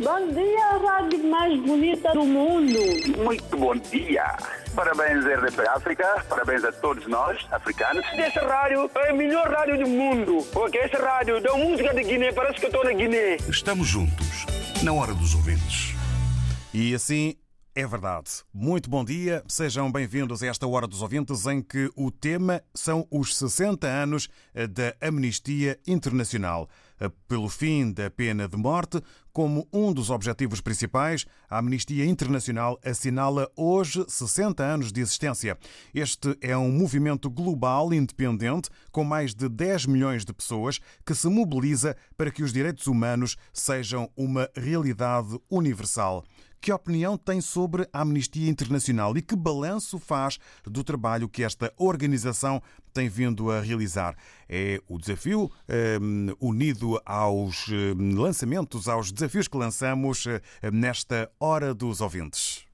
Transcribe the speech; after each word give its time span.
Bom 0.00 0.32
dia, 0.32 0.78
rádio 0.78 1.24
mais 1.28 1.60
bonita 1.60 2.12
do 2.12 2.24
mundo. 2.24 2.78
Muito 3.16 3.56
bom 3.56 3.74
dia. 3.74 4.36
Parabéns, 4.72 5.24
RDP 5.24 5.68
África. 5.68 6.24
Parabéns 6.28 6.62
a 6.62 6.70
todos 6.70 7.04
nós, 7.08 7.44
africanos. 7.50 8.04
Essa 8.12 8.46
rádio 8.46 8.88
é 8.94 9.10
a 9.10 9.12
melhor 9.12 9.50
rádio 9.50 9.76
do 9.78 9.88
mundo. 9.88 10.46
Porque 10.52 10.78
essa 10.78 10.98
rádio 10.98 11.42
dá 11.42 11.52
música 11.56 11.92
de 11.92 12.04
Guiné, 12.04 12.32
parece 12.32 12.60
que 12.60 12.66
eu 12.66 12.70
estou 12.70 12.84
na 12.84 12.92
Guiné. 12.92 13.38
Estamos 13.48 13.88
juntos, 13.88 14.46
na 14.84 14.92
hora 14.92 15.12
dos 15.12 15.34
ouvintes. 15.34 15.94
E 16.72 16.94
assim 16.94 17.34
é 17.74 17.84
verdade. 17.84 18.30
Muito 18.54 18.88
bom 18.88 19.04
dia, 19.04 19.42
sejam 19.48 19.90
bem-vindos 19.90 20.44
a 20.44 20.46
esta 20.46 20.66
Hora 20.66 20.86
dos 20.86 21.02
Ouvintes, 21.02 21.46
em 21.46 21.60
que 21.60 21.90
o 21.96 22.10
tema 22.10 22.62
são 22.74 23.06
os 23.10 23.36
60 23.36 23.86
anos 23.86 24.28
da 24.54 24.94
Amnistia 25.00 25.78
Internacional. 25.86 26.68
Pelo 27.28 27.48
fim 27.48 27.92
da 27.92 28.10
pena 28.10 28.48
de 28.48 28.56
morte, 28.56 29.00
como 29.32 29.68
um 29.72 29.92
dos 29.92 30.10
objetivos 30.10 30.60
principais, 30.60 31.24
a 31.48 31.58
Amnistia 31.58 32.04
Internacional 32.04 32.78
assinala 32.84 33.48
hoje 33.56 34.04
60 34.08 34.64
anos 34.64 34.90
de 34.90 35.00
existência. 35.00 35.56
Este 35.94 36.36
é 36.40 36.56
um 36.56 36.72
movimento 36.72 37.30
global 37.30 37.94
independente 37.94 38.68
com 38.90 39.04
mais 39.04 39.34
de 39.34 39.48
10 39.48 39.86
milhões 39.86 40.24
de 40.24 40.32
pessoas 40.32 40.80
que 41.06 41.14
se 41.14 41.28
mobiliza 41.28 41.96
para 42.16 42.32
que 42.32 42.42
os 42.42 42.52
direitos 42.52 42.88
humanos 42.88 43.36
sejam 43.52 44.10
uma 44.16 44.48
realidade 44.56 45.38
universal. 45.48 46.24
Que 46.60 46.72
opinião 46.72 47.16
tem 47.16 47.40
sobre 47.40 47.88
a 47.92 48.00
Amnistia 48.00 48.50
Internacional 48.50 49.16
e 49.16 49.22
que 49.22 49.36
balanço 49.36 49.98
faz 49.98 50.38
do 50.64 50.82
trabalho 50.82 51.28
que 51.28 51.44
esta 51.44 51.72
organização 51.76 52.60
tem 52.92 53.08
vindo 53.08 53.50
a 53.50 53.60
realizar? 53.60 54.16
É 54.48 54.80
o 54.88 54.98
desafio 54.98 55.50
um, 56.00 56.34
unido 56.40 57.00
aos 57.06 57.68
um, 57.68 58.20
lançamentos, 58.20 58.88
aos 58.88 59.12
desafios 59.12 59.46
que 59.46 59.56
lançamos 59.56 60.26
um, 60.26 60.70
nesta 60.70 61.30
Hora 61.38 61.72
dos 61.72 62.00
Ouvintes. 62.00 62.67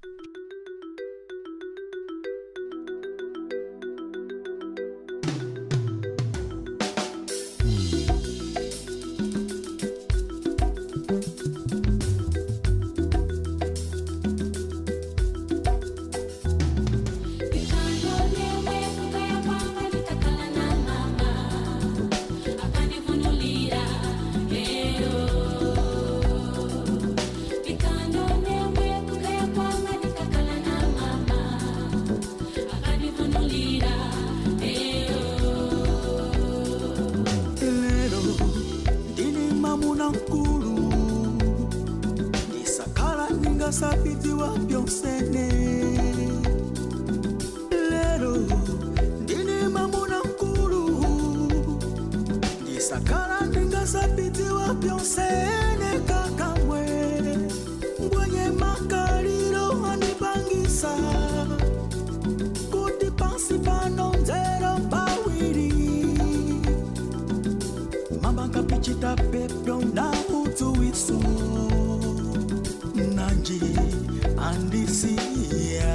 andisia 74.54 75.94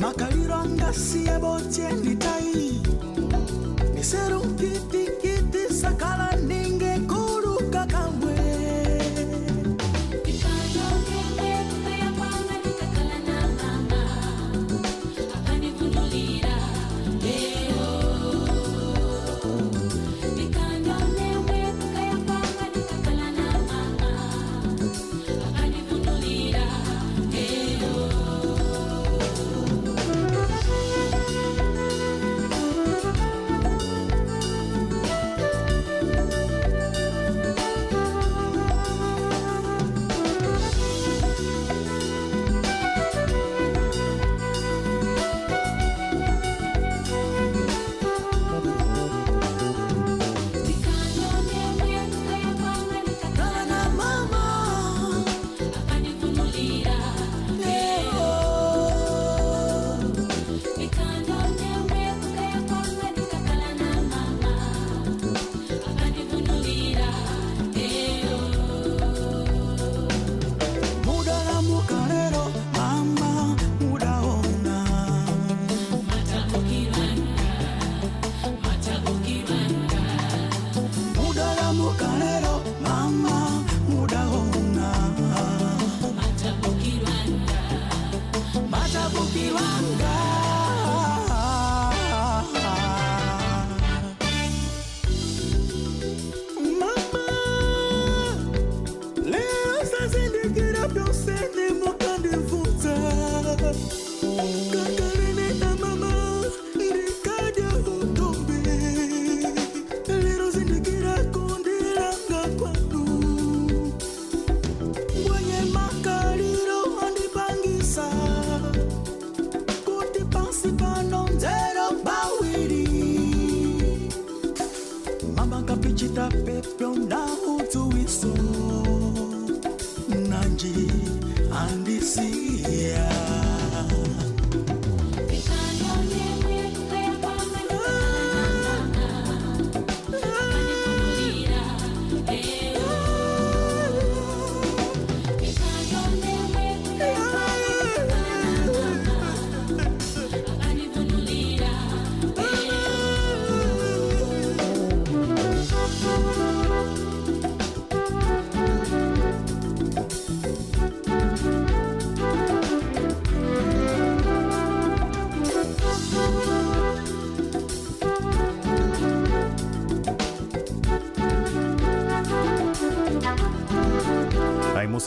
makaliro 0.00 0.54
angasie 0.54 1.38
botie 1.40 1.92
nitai. 2.04 2.80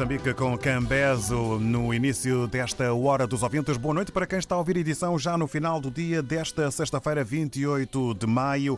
Moçambique 0.05 0.35
com 0.35 0.55
Cambezo 0.55 1.57
no 1.59 1.91
início 1.91 2.45
desta 2.45 2.93
Hora 2.93 3.25
dos 3.25 3.41
Ouvintes. 3.41 3.75
Boa 3.75 3.95
noite 3.95 4.11
para 4.11 4.27
quem 4.27 4.37
está 4.37 4.53
a 4.53 4.59
ouvir 4.59 4.77
a 4.77 4.79
edição 4.79 5.17
já 5.17 5.35
no 5.35 5.47
final 5.47 5.81
do 5.81 5.89
dia 5.89 6.21
desta 6.21 6.69
sexta-feira, 6.69 7.23
28 7.23 8.13
de 8.13 8.27
maio 8.27 8.77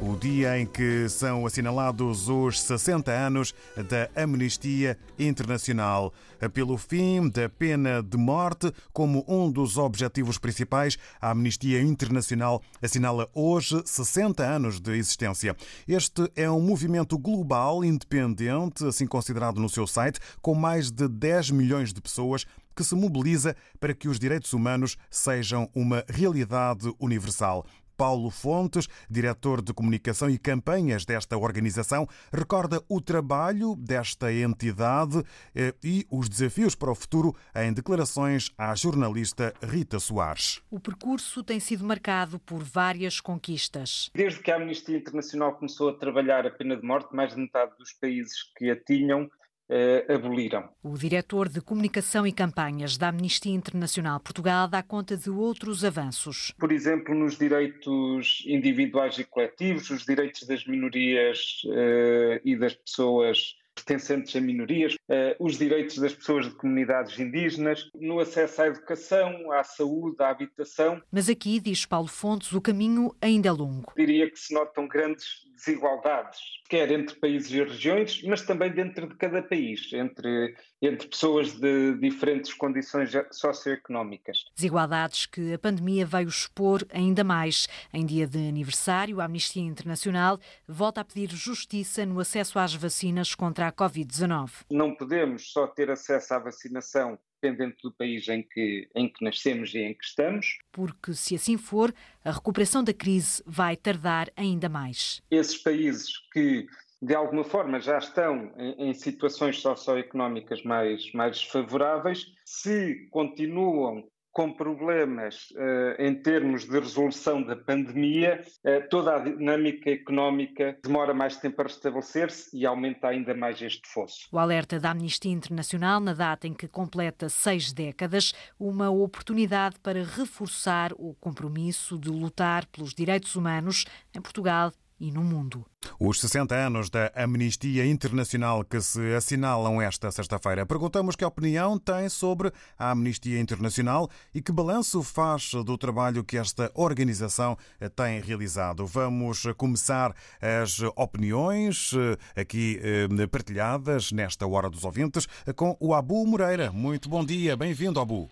o 0.00 0.16
dia 0.16 0.58
em 0.58 0.66
que 0.66 1.08
são 1.08 1.46
assinalados 1.46 2.28
os 2.28 2.60
60 2.60 3.10
anos 3.10 3.54
da 3.88 4.10
Amnistia 4.22 4.98
Internacional. 5.18 6.12
Pelo 6.52 6.76
fim 6.76 7.28
da 7.28 7.48
pena 7.48 8.02
de 8.02 8.16
morte, 8.16 8.72
como 8.92 9.24
um 9.26 9.50
dos 9.50 9.78
objetivos 9.78 10.38
principais, 10.38 10.98
a 11.20 11.30
Amnistia 11.30 11.80
Internacional 11.80 12.62
assinala 12.82 13.28
hoje 13.34 13.80
60 13.84 14.44
anos 14.44 14.80
de 14.80 14.96
existência. 14.96 15.56
Este 15.88 16.30
é 16.36 16.50
um 16.50 16.60
movimento 16.60 17.18
global 17.18 17.84
independente, 17.84 18.84
assim 18.84 19.06
considerado 19.06 19.60
no 19.60 19.68
seu 19.68 19.86
site, 19.86 20.20
com 20.42 20.54
mais 20.54 20.90
de 20.90 21.08
10 21.08 21.50
milhões 21.52 21.92
de 21.92 22.00
pessoas 22.00 22.44
que 22.74 22.84
se 22.84 22.94
mobiliza 22.94 23.56
para 23.80 23.94
que 23.94 24.08
os 24.08 24.18
direitos 24.18 24.52
humanos 24.52 24.98
sejam 25.10 25.70
uma 25.74 26.04
realidade 26.08 26.92
universal. 27.00 27.64
Paulo 27.96 28.30
Fontes, 28.30 28.88
diretor 29.08 29.62
de 29.62 29.72
comunicação 29.72 30.28
e 30.28 30.38
campanhas 30.38 31.04
desta 31.04 31.36
organização, 31.36 32.06
recorda 32.32 32.82
o 32.88 33.00
trabalho 33.00 33.74
desta 33.76 34.32
entidade 34.32 35.22
eh, 35.54 35.74
e 35.82 36.06
os 36.10 36.28
desafios 36.28 36.74
para 36.74 36.90
o 36.90 36.94
futuro 36.94 37.34
em 37.54 37.72
declarações 37.72 38.50
à 38.58 38.74
jornalista 38.74 39.54
Rita 39.62 39.98
Soares. 39.98 40.60
O 40.70 40.78
percurso 40.78 41.42
tem 41.42 41.58
sido 41.58 41.84
marcado 41.84 42.38
por 42.40 42.62
várias 42.62 43.20
conquistas. 43.20 44.10
Desde 44.14 44.40
que 44.40 44.50
a 44.50 44.56
Amnistia 44.56 44.96
Internacional 44.96 45.54
começou 45.54 45.88
a 45.88 45.94
trabalhar 45.94 46.46
a 46.46 46.50
pena 46.50 46.76
de 46.76 46.84
morte, 46.84 47.14
mais 47.14 47.34
de 47.34 47.40
metade 47.40 47.72
dos 47.78 47.92
países 47.92 48.42
que 48.56 48.70
a 48.70 48.76
tinham 48.76 49.28
Uh, 49.68 50.12
aboliram. 50.12 50.68
O 50.80 50.96
diretor 50.96 51.48
de 51.48 51.60
Comunicação 51.60 52.24
e 52.24 52.32
Campanhas 52.32 52.96
da 52.96 53.08
Amnistia 53.08 53.52
Internacional 53.52 54.20
Portugal 54.20 54.68
dá 54.68 54.80
conta 54.82 55.16
de 55.16 55.28
outros 55.28 55.84
avanços. 55.84 56.52
Por 56.56 56.70
exemplo, 56.70 57.14
nos 57.14 57.36
direitos 57.36 58.44
individuais 58.46 59.18
e 59.18 59.24
coletivos, 59.24 59.90
os 59.90 60.04
direitos 60.04 60.44
das 60.46 60.64
minorias 60.66 61.62
uh, 61.64 62.40
e 62.44 62.56
das 62.56 62.74
pessoas 62.74 63.56
pertencentes 63.76 64.34
a 64.34 64.40
minorias, 64.40 64.94
uh, 64.94 65.36
os 65.38 65.58
direitos 65.58 65.98
das 65.98 66.14
pessoas 66.14 66.46
de 66.46 66.54
comunidades 66.54 67.18
indígenas, 67.18 67.90
no 67.94 68.18
acesso 68.18 68.62
à 68.62 68.66
educação, 68.68 69.52
à 69.52 69.62
saúde, 69.62 70.16
à 70.20 70.30
habitação. 70.30 71.00
Mas 71.12 71.28
aqui, 71.28 71.60
diz 71.60 71.84
Paulo 71.84 72.08
Fontes, 72.08 72.52
o 72.52 72.60
caminho 72.60 73.14
ainda 73.20 73.48
é 73.48 73.52
longo. 73.52 73.92
Diria 73.96 74.30
que 74.30 74.38
se 74.38 74.54
notam 74.54 74.88
grandes 74.88 75.45
desigualdades, 75.56 76.38
quer 76.68 76.90
entre 76.90 77.16
países 77.16 77.50
e 77.50 77.62
regiões, 77.62 78.22
mas 78.22 78.42
também 78.42 78.70
dentro 78.70 79.08
de 79.08 79.16
cada 79.16 79.42
país, 79.42 79.92
entre, 79.92 80.54
entre 80.80 81.08
pessoas 81.08 81.52
de 81.52 81.94
diferentes 81.98 82.54
condições 82.54 83.10
socioeconómicas. 83.32 84.44
Desigualdades 84.54 85.26
que 85.26 85.54
a 85.54 85.58
pandemia 85.58 86.06
veio 86.06 86.28
expor 86.28 86.86
ainda 86.92 87.24
mais. 87.24 87.66
Em 87.92 88.04
dia 88.04 88.26
de 88.26 88.48
aniversário, 88.48 89.20
a 89.20 89.24
Amnistia 89.24 89.62
Internacional 89.62 90.38
volta 90.68 91.00
a 91.00 91.04
pedir 91.04 91.30
justiça 91.34 92.06
no 92.06 92.20
acesso 92.20 92.58
às 92.58 92.74
vacinas 92.74 93.34
contra 93.34 93.68
a 93.68 93.72
Covid-19. 93.72 94.50
Não 94.70 94.94
podemos 94.94 95.50
só 95.52 95.66
ter 95.66 95.90
acesso 95.90 96.34
à 96.34 96.38
vacinação 96.38 97.18
dependente 97.40 97.76
do 97.82 97.92
país 97.92 98.28
em 98.28 98.42
que, 98.42 98.88
em 98.94 99.08
que 99.08 99.24
nascemos 99.24 99.74
e 99.74 99.78
em 99.78 99.94
que 99.94 100.04
estamos. 100.04 100.58
Porque, 100.72 101.14
se 101.14 101.34
assim 101.34 101.56
for, 101.56 101.94
a 102.24 102.30
recuperação 102.30 102.82
da 102.82 102.92
crise 102.92 103.42
vai 103.46 103.76
tardar 103.76 104.30
ainda 104.36 104.68
mais. 104.68 105.22
Esses 105.30 105.58
países 105.58 106.12
que, 106.32 106.66
de 107.00 107.14
alguma 107.14 107.44
forma, 107.44 107.80
já 107.80 107.98
estão 107.98 108.52
em, 108.56 108.90
em 108.90 108.94
situações 108.94 109.60
socioeconómicas 109.60 110.62
mais, 110.62 111.12
mais 111.12 111.42
favoráveis, 111.42 112.26
se 112.44 113.08
continuam 113.10 114.08
com 114.36 114.52
problemas 114.52 115.48
uh, 115.52 115.96
em 115.98 116.14
termos 116.14 116.66
de 116.66 116.78
resolução 116.78 117.42
da 117.42 117.56
pandemia, 117.56 118.44
uh, 118.66 118.86
toda 118.90 119.16
a 119.16 119.18
dinâmica 119.18 119.88
económica 119.88 120.76
demora 120.84 121.14
mais 121.14 121.38
tempo 121.38 121.62
a 121.62 121.64
restabelecer-se 121.64 122.54
e 122.54 122.66
aumenta 122.66 123.08
ainda 123.08 123.34
mais 123.34 123.62
este 123.62 123.88
fosso. 123.88 124.28
O 124.30 124.38
alerta 124.38 124.78
da 124.78 124.90
Amnistia 124.90 125.32
Internacional, 125.32 126.00
na 126.00 126.12
data 126.12 126.46
em 126.46 126.52
que 126.52 126.68
completa 126.68 127.30
seis 127.30 127.72
décadas, 127.72 128.34
uma 128.60 128.90
oportunidade 128.90 129.76
para 129.82 130.04
reforçar 130.04 130.92
o 130.98 131.14
compromisso 131.14 131.98
de 131.98 132.10
lutar 132.10 132.66
pelos 132.66 132.92
direitos 132.92 133.36
humanos 133.36 133.86
em 134.14 134.20
Portugal 134.20 134.70
e 134.98 135.10
no 135.10 135.22
mundo. 135.22 135.64
Os 136.00 136.20
60 136.20 136.54
anos 136.54 136.90
da 136.90 137.12
Amnistia 137.14 137.86
Internacional 137.86 138.64
que 138.64 138.80
se 138.80 139.14
assinalam 139.14 139.80
esta 139.80 140.10
sexta-feira. 140.10 140.66
Perguntamos 140.66 141.16
que 141.16 141.24
opinião 141.24 141.78
tem 141.78 142.08
sobre 142.08 142.50
a 142.78 142.90
Amnistia 142.90 143.40
Internacional 143.40 144.08
e 144.34 144.40
que 144.40 144.52
balanço 144.52 145.02
faz 145.02 145.52
do 145.52 145.76
trabalho 145.78 146.24
que 146.24 146.38
esta 146.38 146.70
organização 146.74 147.56
tem 147.94 148.20
realizado. 148.20 148.86
Vamos 148.86 149.42
começar 149.56 150.14
as 150.40 150.80
opiniões 150.96 151.92
eh, 151.94 152.40
aqui 152.40 152.80
eh, 152.82 153.26
partilhadas 153.26 154.12
nesta 154.12 154.46
Hora 154.46 154.70
dos 154.70 154.84
Ouvintes 154.84 155.26
com 155.54 155.76
o 155.80 155.94
Abu 155.94 156.26
Moreira. 156.26 156.72
Muito 156.72 157.08
bom 157.08 157.24
dia, 157.24 157.56
bem-vindo, 157.56 158.00
Abu. 158.00 158.30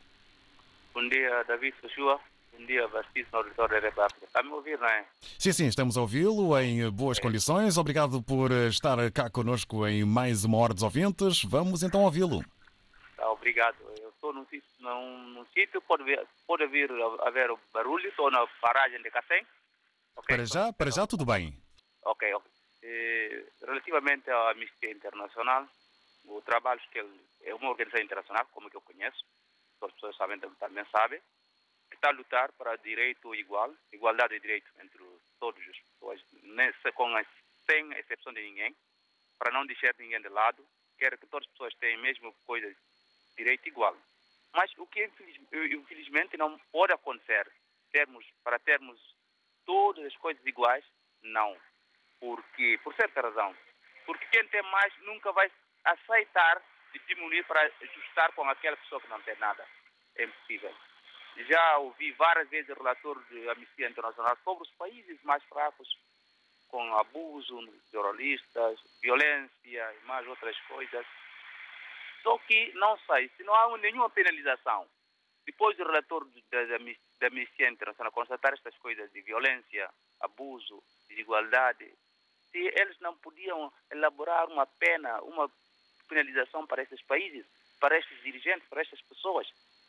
Bom 0.95 1.09
dia, 1.09 1.45
David 1.49 1.75
Joshua. 1.83 2.21
Bom 2.57 2.67
dia, 2.67 2.87
vastíssimo 2.87 3.37
auditório 3.37 3.81
da 3.81 4.07
África. 4.07 4.27
Está-me 4.27 4.51
a 4.51 4.55
ouvir, 4.55 4.79
não 4.79 4.87
é? 4.87 5.05
Sim, 5.39 5.53
sim, 5.53 5.67
estamos 5.67 5.97
a 5.97 6.01
ouvi-lo 6.01 6.59
em 6.59 6.89
boas 6.91 7.19
é. 7.19 7.21
condições. 7.21 7.77
Obrigado 7.77 8.23
por 8.23 8.51
estar 8.53 8.97
cá 9.11 9.29
conosco 9.29 9.87
em 9.87 10.05
mais 10.05 10.45
uma 10.45 10.59
Hora 10.59 10.73
dos 10.73 10.85
Ouvintes. 10.85 11.43
Vamos 11.43 11.83
então 11.83 12.03
ouvi-lo. 12.03 12.45
Tá, 13.17 13.29
obrigado. 13.31 13.77
Eu 14.01 14.09
estou 14.11 14.33
num 14.33 14.47
sítio, 14.47 14.69
num, 14.79 15.19
num 15.31 15.45
sítio 15.47 15.83
pode, 15.83 16.05
vir, 16.05 16.25
pode 16.47 16.67
vir 16.69 16.91
haver 17.23 17.51
barulho, 17.73 18.09
estou 18.09 18.31
na 18.31 18.47
paragem 18.61 19.03
de 19.03 19.11
Cacém. 19.11 19.45
Okay, 20.17 20.37
para 20.37 20.47
já, 20.47 20.73
para 20.73 20.91
já 20.91 21.07
tudo 21.07 21.27
bem. 21.27 21.61
Ok, 22.05 22.33
ok. 22.35 22.51
E, 22.85 23.47
relativamente 23.67 24.31
à 24.31 24.51
Amnistia 24.51 24.93
Internacional, 24.93 25.67
o 26.27 26.41
trabalho 26.43 26.81
que 26.93 27.01
ele, 27.01 27.21
é 27.43 27.55
uma 27.55 27.71
organização 27.71 28.05
internacional, 28.05 28.47
como 28.53 28.71
que 28.71 28.77
eu 28.77 28.81
conheço, 28.81 29.25
as 29.83 29.93
pessoas 29.93 30.17
sabem, 30.17 30.39
também 30.39 30.85
sabem, 30.91 31.21
está 32.05 32.09
a 32.11 32.13
lutar 32.13 32.53
para 32.53 32.77
direito 32.77 33.35
igual, 33.35 33.75
igualdade 33.91 34.35
de 34.35 34.41
direito 34.41 34.71
entre 34.79 35.03
todas 35.41 35.63
as 35.67 35.79
pessoas, 35.79 36.21
com 36.95 37.25
sem 37.67 37.93
exceção 37.95 38.33
de 38.35 38.43
ninguém, 38.43 38.77
para 39.39 39.51
não 39.51 39.65
deixar 39.65 39.95
ninguém 39.99 40.21
de 40.21 40.29
lado, 40.29 40.67
quer 40.99 41.17
que 41.17 41.27
todas 41.27 41.47
as 41.47 41.53
pessoas 41.53 41.75
tenham 41.77 41.99
a 41.99 42.03
mesma 42.03 42.31
coisa, 42.47 42.77
direito 43.39 43.67
igual. 43.67 43.97
Mas 44.53 44.71
o 44.77 44.87
que 44.87 45.11
infelizmente 45.73 46.37
não 46.37 46.59
pode 46.71 46.93
acontecer, 46.93 47.51
termos, 47.91 48.27
para 48.43 48.59
termos 48.59 49.01
todas 49.65 50.05
as 50.05 50.17
coisas 50.17 50.45
iguais, 50.45 50.85
não. 51.23 51.57
Porque, 52.21 52.79
por 52.85 52.95
certa 52.95 53.23
razão, 53.23 53.57
porque 54.05 54.27
quem 54.27 54.47
tem 54.49 54.63
mais 54.65 54.95
nunca 54.99 55.33
vai 55.33 55.51
aceitar 55.85 56.63
de 56.93 56.99
diminuir 57.09 57.45
para 57.47 57.63
ajustar 57.63 58.31
com 58.33 58.47
aquela 58.49 58.77
pessoa 58.77 59.01
que 59.01 59.09
não 59.09 59.23
tem 59.23 59.37
nada. 59.37 59.67
É 60.17 60.25
impossível. 60.25 60.75
Já 61.37 61.79
ouvi 61.79 62.13
várias 62.13 62.49
vezes 62.49 62.71
o 62.71 62.75
relator 62.75 63.23
de 63.25 63.49
Amnistia 63.49 63.89
Internacional 63.89 64.37
sobre 64.45 64.63
os 64.65 64.71
países 64.77 65.21
mais 65.25 65.43
fracos, 65.45 65.89
com 66.69 66.97
abuso 66.97 67.59
de 67.67 67.93
jornalistas, 67.93 68.79
violência 69.03 69.51
e 69.65 70.07
mais 70.07 70.27
outras 70.29 70.59
coisas. 70.61 71.07
Só 72.23 72.39
que 72.39 72.73
não 72.75 72.97
sei, 73.01 73.29
se 73.37 73.43
não 73.43 73.55
há 73.55 73.77
nenhuma 73.79 74.09
penalização, 74.11 74.89
depois 75.45 75.77
do 75.77 75.85
relator 75.85 76.27
da 77.21 77.27
Amnistia 77.27 77.69
Internacional 77.69 78.13
constatar 78.13 78.55
estas 78.55 78.77
coisas 78.79 79.13
de 79.13 79.21
violência, 79.21 79.91
abuso, 80.21 80.83
desigualdade, 81.09 81.93
se 82.51 82.59
eles 82.59 82.99
não 83.01 83.17
podiam 83.17 83.73
elaborar 83.91 84.49
uma 84.49 84.67
pena, 84.67 85.21
uma 85.23 85.51
penalização 86.09 86.67
para 86.67 86.83
esses 86.83 87.03
países, 87.03 87.45
para 87.81 87.99
estes 87.99 88.23
dirigentes, 88.23 88.69
para 88.69 88.81
estas 88.81 89.03
pessoas. 89.03 89.47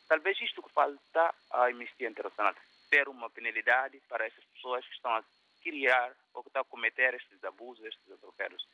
Talvez 0.08 0.40
isto 0.40 0.62
que 0.62 0.72
falta 0.72 1.34
à 1.50 1.66
Amnistia 1.66 2.08
Internacional, 2.08 2.54
ter 2.90 3.08
uma 3.08 3.28
penalidade 3.30 4.00
para 4.08 4.26
essas 4.26 4.44
pessoas 4.44 4.86
que 4.86 4.94
estão 4.94 5.14
a 5.14 5.24
criar 5.62 6.14
ou 6.32 6.42
que 6.42 6.48
estão 6.48 6.62
a 6.62 6.66
cometer 6.66 7.14
estes 7.14 7.42
abusos, 7.44 7.84
estes 7.84 8.12
atropédios. 8.12 8.66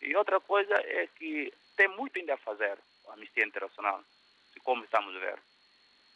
E 0.00 0.14
outra 0.14 0.40
coisa 0.40 0.74
é 0.74 1.06
que 1.08 1.52
tem 1.76 1.88
muito 1.88 2.18
ainda 2.18 2.34
a 2.34 2.38
fazer 2.38 2.78
a 3.08 3.14
Amnistia 3.14 3.44
Internacional, 3.44 4.02
como 4.62 4.84
estamos 4.84 5.14
a 5.16 5.18
ver. 5.18 5.38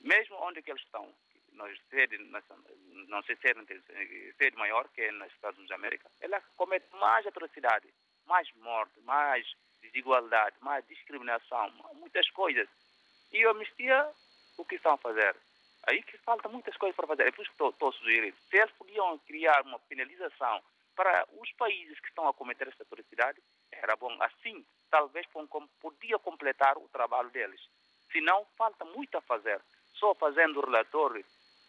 Mesmo 0.00 0.36
onde 0.36 0.62
que 0.62 0.70
eles 0.70 0.82
estão, 0.82 1.12
nós 1.52 1.76
sede, 1.90 2.18
não 3.08 3.22
sei 3.22 3.36
sede, 3.36 4.34
sede 4.38 4.56
maior, 4.56 4.88
que 4.90 5.02
é 5.02 5.12
nos 5.12 5.32
Estados 5.32 5.58
Unidos 5.58 5.68
da 5.68 5.74
América, 5.74 6.10
ela 6.20 6.40
comete 6.56 6.86
mais 6.96 7.26
atrocidade, 7.26 7.92
mais 8.26 8.48
morte, 8.56 8.98
mais 9.00 9.46
desigualdade, 9.82 10.56
mais 10.60 10.86
discriminação, 10.86 11.70
muitas 11.94 12.28
coisas. 12.30 12.68
E 13.32 13.44
a 13.44 13.50
Amnistia, 13.50 14.10
o 14.60 14.64
que 14.64 14.76
estão 14.76 14.92
a 14.92 14.98
fazer? 14.98 15.34
Aí 15.88 16.02
que 16.02 16.18
falta 16.18 16.48
muitas 16.48 16.76
coisas 16.76 16.94
para 16.94 17.06
fazer. 17.06 17.26
É 17.26 17.30
por 17.30 17.42
isso 17.42 17.52
que 17.52 17.64
estou 17.64 17.88
a 17.88 17.92
sugerir. 17.92 18.34
Se 18.48 18.58
eles 18.58 18.70
podiam 18.72 19.18
criar 19.20 19.62
uma 19.62 19.78
penalização 19.80 20.62
para 20.94 21.26
os 21.40 21.50
países 21.52 21.98
que 22.00 22.08
estão 22.08 22.28
a 22.28 22.34
cometer 22.34 22.68
esta 22.68 22.82
atrocidade, 22.82 23.40
era 23.72 23.96
bom. 23.96 24.14
Assim, 24.22 24.64
talvez 24.90 25.26
podia 25.80 26.18
completar 26.18 26.76
o 26.76 26.88
trabalho 26.88 27.30
deles. 27.30 27.60
Se 28.12 28.20
não, 28.20 28.44
falta 28.58 28.84
muito 28.84 29.16
a 29.16 29.22
fazer. 29.22 29.60
Só 29.94 30.14
fazendo 30.14 30.58
o 30.58 30.64
relatório, 30.66 31.24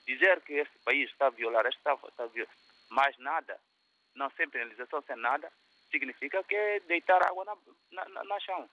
dizer 0.06 0.42
que 0.42 0.54
este 0.54 0.78
país 0.80 1.10
está 1.10 1.28
a 1.28 1.30
violar, 1.30 1.66
está, 1.68 1.94
está 1.94 2.24
a 2.24 2.28
violar, 2.28 2.54
mais 2.90 3.18
nada, 3.20 3.60
não 4.16 4.30
sem 4.32 4.50
penalização, 4.50 5.02
sem 5.04 5.16
nada, 5.16 5.52
significa 5.90 6.44
que 6.44 6.56
é 6.56 6.80
deitar 6.82 7.26
água 7.26 7.46
na, 7.46 7.56
na, 7.92 8.24
na 8.24 8.40
chão. 8.40 8.70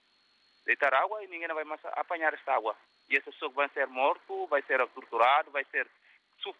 Deitar 0.64 0.92
água 0.94 1.22
e 1.22 1.28
ninguém 1.28 1.48
vai 1.48 1.64
mais 1.64 1.80
apanhar 1.84 2.34
esta 2.34 2.54
água. 2.54 2.76
E 3.08 3.16
essa 3.16 3.30
pessoa 3.30 3.50
vai 3.52 3.68
ser 3.70 3.86
morto, 3.86 4.46
vai 4.46 4.62
ser 4.62 4.86
torturado, 4.88 5.50
vai 5.50 5.64
ser 5.64 5.86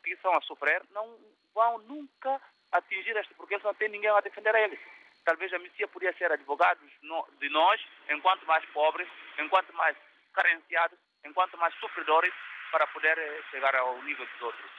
que 0.03 0.13
estão 0.13 0.35
a 0.35 0.41
sofrer, 0.43 0.83
não 0.91 1.19
vão 1.55 1.79
nunca 1.79 2.41
atingir 2.73 3.17
este, 3.17 3.33
porque 3.35 3.55
eles 3.55 3.65
não 3.65 3.75
têm 3.75 3.89
ninguém 3.89 4.11
a 4.11 4.21
defender 4.21 4.55
eles. 4.55 4.79
Talvez 5.25 5.53
a 5.53 5.59
Messias 5.59 5.91
podia 5.91 6.13
ser 6.15 6.31
advogados 6.31 6.91
de 7.39 7.49
nós, 7.49 7.81
enquanto 8.09 8.45
mais 8.47 8.65
pobres, 8.67 9.09
enquanto 9.39 9.73
mais 9.75 9.97
carenciados, 10.33 10.99
enquanto 11.25 11.57
mais 11.57 11.75
sofredores, 11.77 12.33
para 12.71 12.87
poder 12.89 13.17
eh, 13.19 13.43
chegar 13.51 13.75
ao 13.77 14.03
nível 14.03 14.27
dos 14.27 14.43
outros. 14.43 14.71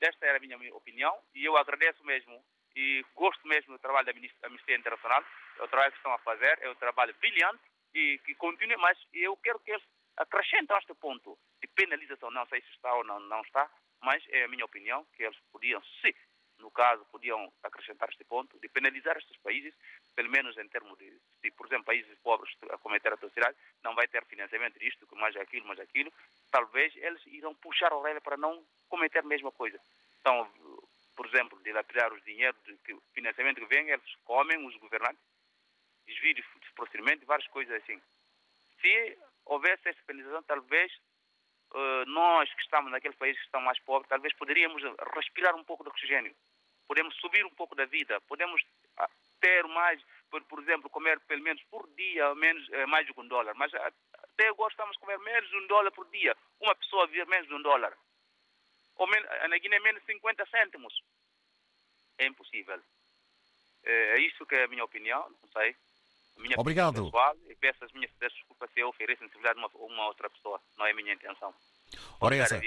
Esta 0.00 0.26
era 0.26 0.38
a 0.38 0.40
minha 0.40 0.56
opinião 0.74 1.18
e 1.34 1.44
eu 1.44 1.56
agradeço 1.56 2.02
mesmo 2.04 2.42
e 2.74 3.04
gosto 3.14 3.46
mesmo 3.46 3.72
do 3.72 3.78
trabalho 3.78 4.06
da 4.06 4.12
Amnistia 4.46 4.76
Internacional, 4.76 5.24
é 5.58 5.62
o 5.62 5.68
trabalho 5.68 5.92
que 5.92 5.98
estão 5.98 6.12
a 6.12 6.18
fazer, 6.18 6.58
é 6.60 6.70
um 6.70 6.74
trabalho 6.74 7.14
brilhante 7.14 7.62
e 7.94 8.18
que 8.24 8.34
continue, 8.34 8.76
mas 8.76 8.98
eu 9.14 9.36
quero 9.38 9.58
que 9.60 9.70
eles 9.70 9.84
acrescentem 10.16 10.74
a 10.74 10.78
este 10.78 10.94
ponto 10.94 11.38
de 11.60 11.68
penalização, 11.68 12.30
não 12.30 12.46
sei 12.46 12.60
se 12.60 12.70
está 12.70 12.94
ou 12.94 13.04
não, 13.04 13.20
não 13.20 13.42
está, 13.42 13.70
mas 14.02 14.22
é 14.28 14.44
a 14.44 14.48
minha 14.48 14.64
opinião 14.64 15.04
que 15.16 15.22
eles 15.22 15.38
podiam, 15.52 15.82
se 16.00 16.14
no 16.58 16.70
caso, 16.70 17.04
podiam 17.06 17.52
acrescentar 17.62 18.08
este 18.08 18.24
ponto 18.24 18.58
de 18.58 18.68
penalizar 18.68 19.16
estes 19.16 19.36
países, 19.38 19.74
pelo 20.14 20.30
menos 20.30 20.56
em 20.56 20.68
termos 20.68 20.96
de, 20.98 21.12
se, 21.40 21.50
por 21.50 21.66
exemplo, 21.66 21.84
países 21.84 22.18
pobres 22.20 22.54
a 22.70 22.78
cometer 22.78 23.12
atrocidade, 23.12 23.56
não 23.82 23.94
vai 23.94 24.08
ter 24.08 24.24
financiamento 24.24 24.78
disto, 24.78 25.06
mais 25.16 25.36
aquilo, 25.36 25.66
mais 25.66 25.78
aquilo, 25.80 26.12
talvez 26.50 26.94
eles 26.96 27.24
irão 27.26 27.54
puxar 27.54 27.92
a 27.92 27.96
orelha 27.96 28.20
para 28.20 28.36
não 28.36 28.64
cometer 28.88 29.18
a 29.18 29.22
mesma 29.22 29.52
coisa. 29.52 29.78
Então, 30.20 30.50
por 31.14 31.26
exemplo, 31.26 31.60
dilapidar 31.62 32.12
os 32.12 32.24
dinheiros, 32.24 32.58
de 32.64 32.78
financiamento 33.12 33.60
que 33.60 33.66
vem, 33.66 33.90
eles 33.90 34.14
comem, 34.24 34.64
os 34.66 34.76
governantes, 34.76 35.22
desvio 36.06 36.34
de 36.34 36.44
procedimento 36.74 37.26
várias 37.26 37.48
coisas 37.48 37.82
assim. 37.82 38.00
Se 38.80 39.18
houvesse 39.46 39.88
essa 39.88 40.02
penalização, 40.06 40.42
talvez 40.42 40.92
uh, 41.72 42.04
nós 42.06 42.52
que 42.52 42.62
estamos 42.62 42.90
naqueles 42.90 43.16
países 43.16 43.38
que 43.40 43.46
estão 43.46 43.60
mais 43.60 43.78
pobres, 43.80 44.08
talvez 44.08 44.34
poderíamos 44.34 44.82
respirar 45.14 45.54
um 45.56 45.64
pouco 45.64 45.82
de 45.82 45.90
oxigênio, 45.90 46.34
podemos 46.86 47.14
subir 47.16 47.44
um 47.44 47.50
pouco 47.50 47.74
da 47.74 47.86
vida, 47.86 48.20
podemos 48.22 48.62
ah, 48.98 49.10
ter 49.40 49.64
mais, 49.68 50.00
por, 50.30 50.42
por 50.44 50.60
exemplo, 50.60 50.90
comer 50.90 51.18
pelo 51.20 51.42
menos 51.42 51.62
por 51.64 51.88
dia 51.96 52.34
menos, 52.34 52.68
eh, 52.72 52.86
mais 52.86 53.06
de 53.06 53.12
um 53.16 53.26
dólar, 53.26 53.54
mas 53.54 53.72
até 53.74 54.48
agora 54.48 54.70
estamos 54.70 54.96
a 54.96 55.00
comer 55.00 55.18
menos 55.18 55.48
de 55.48 55.56
um 55.56 55.66
dólar 55.66 55.90
por 55.92 56.08
dia, 56.10 56.36
uma 56.60 56.74
pessoa 56.74 57.06
vive 57.06 57.24
menos 57.26 57.48
de 57.48 57.54
um 57.54 57.62
dólar 57.62 57.96
ou 58.96 59.06
na 59.48 59.58
Guiné 59.58 59.78
menos 59.80 60.02
50 60.04 60.46
cêntimos. 60.46 61.02
É 62.18 62.26
impossível. 62.26 62.80
É, 63.84 63.92
é 64.16 64.20
isso 64.20 64.46
que 64.46 64.54
é 64.54 64.64
a 64.64 64.68
minha 64.68 64.84
opinião, 64.84 65.28
não 65.42 65.48
sei. 65.52 65.76
Minha 66.36 66.56
Obrigado. 66.58 67.04
Pessoal, 67.04 67.34
e 67.48 67.54
peço 67.56 67.84
as 67.84 67.92
minhas 67.92 68.10
desculpas 68.20 68.70
se 68.72 68.80
eu 68.80 68.88
ofereço 68.88 69.22
sensibilidade 69.22 69.58
a 69.58 69.66
uma, 69.66 69.86
uma 69.86 70.06
outra 70.08 70.28
pessoa. 70.30 70.60
Não 70.78 70.86
é 70.86 70.90
a 70.90 70.94
minha 70.94 71.14
intenção. 71.14 71.52
Ora, 72.20 72.36
essa. 72.36 72.60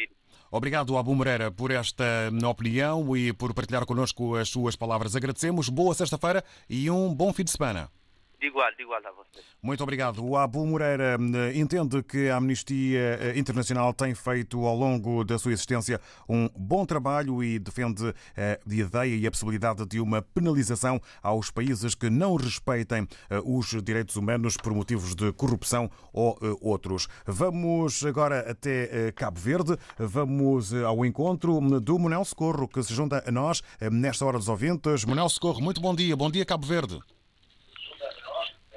Obrigado, 0.51 0.97
Abu 0.97 1.13
Moreira, 1.13 1.51
por 1.51 1.69
esta 1.69 2.03
opinião 2.49 3.15
e 3.15 3.31
por 3.31 3.53
partilhar 3.53 3.85
connosco 3.85 4.35
as 4.35 4.49
suas 4.49 4.75
palavras. 4.75 5.15
Agradecemos. 5.15 5.69
Boa 5.69 5.93
sexta-feira 5.93 6.43
e 6.67 6.89
um 6.89 7.13
bom 7.13 7.31
fim 7.31 7.43
de 7.43 7.51
semana. 7.51 7.91
De 8.39 8.47
igual, 8.47 8.71
de 8.73 8.83
igual 8.83 9.01
a 9.05 9.11
você. 9.11 9.43
Muito 9.61 9.83
obrigado. 9.83 10.25
O 10.25 10.37
Abu 10.37 10.65
Moreira 10.65 11.17
eh, 11.17 11.59
entende 11.59 12.01
que 12.01 12.29
a 12.29 12.37
Amnistia 12.37 13.19
eh, 13.19 13.33
Internacional 13.37 13.93
tem 13.93 14.15
feito 14.15 14.65
ao 14.65 14.77
longo 14.77 15.25
da 15.25 15.37
sua 15.37 15.51
existência 15.51 15.99
um 16.27 16.47
bom 16.55 16.85
trabalho 16.85 17.43
e 17.43 17.59
defende 17.59 18.13
eh, 18.37 18.57
a 18.65 18.73
ideia 18.73 19.13
e 19.13 19.27
a 19.27 19.31
possibilidade 19.31 19.85
de 19.85 19.99
uma 19.99 20.21
penalização 20.21 21.01
aos 21.21 21.51
países 21.51 21.93
que 21.95 22.09
não 22.09 22.37
respeitem 22.37 23.05
os 23.43 23.75
direitos 23.83 24.15
humanos 24.15 24.55
por 24.55 24.73
motivos 24.73 25.15
de 25.15 25.33
corrupção 25.33 25.89
ou 26.13 26.37
outros. 26.61 27.07
Vamos 27.25 28.05
agora 28.05 28.49
até 28.49 29.11
Cabo 29.11 29.39
Verde. 29.39 29.77
Vamos 29.97 30.73
ao 30.73 31.05
encontro 31.05 31.59
do 31.81 31.99
Monel 31.99 32.23
Socorro, 32.23 32.67
que 32.67 32.81
se 32.83 32.93
junta 32.93 33.23
a 33.27 33.31
nós 33.31 33.61
nesta 33.91 34.25
hora 34.25 34.37
dos 34.37 34.47
ouvintes. 34.47 35.03
Monel 35.03 35.29
Socorro, 35.29 35.61
muito 35.61 35.81
bom 35.81 35.93
dia. 35.93 36.15
Bom 36.15 36.31
dia, 36.31 36.45
Cabo 36.45 36.65
Verde. 36.65 36.99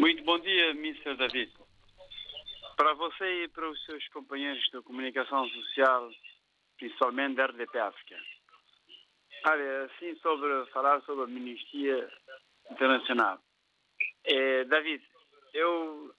Muito 0.02 0.25
bom 0.25 0.37
dia, 0.40 0.71
Mr. 0.71 1.14
David. 1.16 1.52
Para 2.76 2.92
você 2.94 3.44
e 3.44 3.49
para 3.49 3.71
os 3.71 3.85
seus 3.85 4.04
companheiros 4.09 4.68
da 4.73 4.82
comunicação 4.82 5.49
social, 5.49 6.11
principalmente 6.76 7.37
da 7.37 7.47
RDP 7.47 7.78
África. 7.78 8.16
Olha, 9.47 9.85
assim, 9.85 10.16
sobre 10.16 10.66
falar 10.73 11.00
sobre 11.02 11.23
a 11.23 11.25
Amnistia 11.26 12.11
Internacional. 12.68 13.38
É, 14.25 14.64
David, 14.64 15.09
eu, 15.54 16.12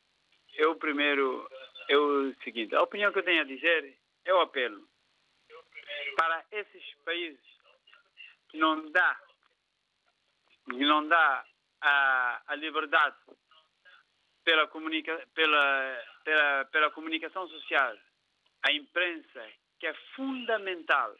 eu 0.53 0.77
primeiro, 0.77 1.45
eu, 1.89 2.33
seguinte, 2.41 2.73
a 2.73 2.83
opinião 2.83 3.11
que 3.11 3.19
eu 3.19 3.25
tenho 3.25 3.41
a 3.41 3.45
dizer 3.45 3.99
o 4.29 4.39
apelo 4.39 4.87
para 6.15 6.45
esses 6.53 6.95
países 7.03 7.45
que 8.47 8.57
não 8.57 8.89
dá, 8.93 9.19
que 10.69 10.85
não 10.85 11.05
dá 11.05 11.45
a, 11.81 12.43
a 12.47 12.55
liberdade 12.55 13.17
pela, 14.43 14.67
comunica, 14.67 15.27
pela, 15.33 16.03
pela, 16.23 16.65
pela 16.65 16.91
comunicação 16.91 17.47
social, 17.47 17.97
a 18.63 18.71
imprensa, 18.71 19.47
que 19.79 19.87
é 19.87 19.93
fundamental 20.15 21.15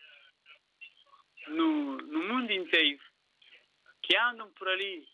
no, 1.48 1.98
no 1.98 2.24
mundo 2.24 2.52
inteiro, 2.52 3.02
que 4.02 4.16
andam 4.18 4.52
por 4.52 4.68
ali, 4.68 5.08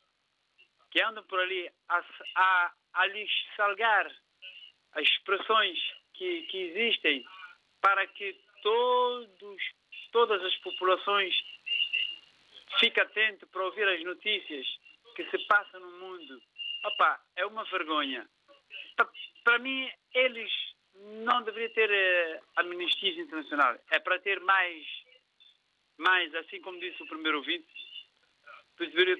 que 0.91 1.01
andam 1.01 1.23
por 1.23 1.39
ali 1.39 1.69
a, 1.87 2.03
a, 2.35 2.73
a 2.93 3.05
lhes 3.07 3.31
salgar 3.55 4.07
as 4.93 5.03
expressões 5.03 5.79
que, 6.13 6.43
que 6.43 6.57
existem 6.57 7.25
para 7.81 8.05
que 8.07 8.33
todos, 8.61 9.61
todas 10.11 10.43
as 10.43 10.55
populações 10.57 11.33
fiquem 12.79 13.03
atentos 13.03 13.49
para 13.49 13.65
ouvir 13.65 13.87
as 13.87 14.03
notícias 14.03 14.67
que 15.15 15.29
se 15.29 15.37
passam 15.47 15.79
no 15.79 15.99
mundo 15.99 16.41
Opa, 16.83 17.19
é 17.35 17.45
uma 17.45 17.63
vergonha. 17.65 18.27
Para 19.43 19.59
mim, 19.59 19.89
eles 20.13 20.51
não 21.23 21.41
deveriam 21.43 21.73
ter 21.73 21.89
uh, 21.89 22.43
amnistia 22.57 23.21
internacional. 23.21 23.77
É 23.91 23.99
para 23.99 24.19
ter 24.19 24.39
mais, 24.41 24.85
mais, 25.97 26.33
assim 26.35 26.61
como 26.61 26.79
disse 26.79 27.01
o 27.03 27.07
primeiro 27.07 27.37
ouvinte, 27.37 27.67
deveria, 28.77 29.17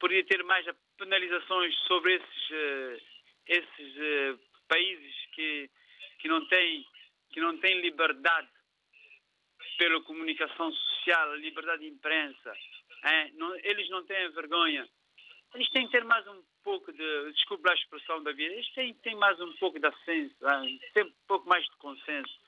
poderia 0.00 0.24
ter 0.24 0.42
mais 0.44 0.66
penalizações 0.96 1.74
sobre 1.86 2.14
esses, 2.14 2.50
uh, 2.50 3.02
esses 3.46 3.96
uh, 3.96 4.40
países 4.68 5.14
que, 5.32 5.70
que, 6.18 6.28
não 6.28 6.44
têm, 6.48 6.84
que 7.30 7.40
não 7.40 7.56
têm 7.58 7.80
liberdade 7.80 8.48
pela 9.78 10.00
comunicação 10.02 10.72
social, 10.72 11.36
liberdade 11.36 11.82
de 11.82 11.88
imprensa. 11.88 12.52
Não, 13.34 13.54
eles 13.56 13.88
não 13.90 14.04
têm 14.04 14.30
vergonha 14.30 14.88
eles 15.54 15.68
têm 15.70 15.86
que 15.86 15.92
ter 15.92 16.04
mais 16.04 16.26
um 16.26 16.42
pouco 16.62 16.92
de, 16.92 17.32
desculpe 17.32 17.70
a 17.70 17.74
expressão 17.74 18.22
da 18.22 18.32
vida, 18.32 18.52
eles 18.52 18.72
têm, 18.74 18.94
têm 18.94 19.14
mais 19.16 19.40
um 19.40 19.52
pouco 19.54 19.78
de 19.78 19.90
senso, 20.04 20.34
têm 20.92 21.04
um 21.04 21.12
pouco 21.26 21.48
mais 21.48 21.64
de 21.64 21.76
consenso 21.76 22.40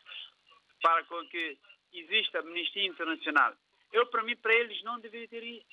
para 0.83 1.05
que 1.31 1.59
exista 1.93 2.41
amnistia 2.41 2.87
internacional. 2.87 3.55
Eu, 3.93 4.07
para 4.07 4.23
mim, 4.23 4.37
para 4.37 4.55
eles 4.55 4.83
não 4.83 5.01
deveria 5.01 5.29
ter 5.29 5.65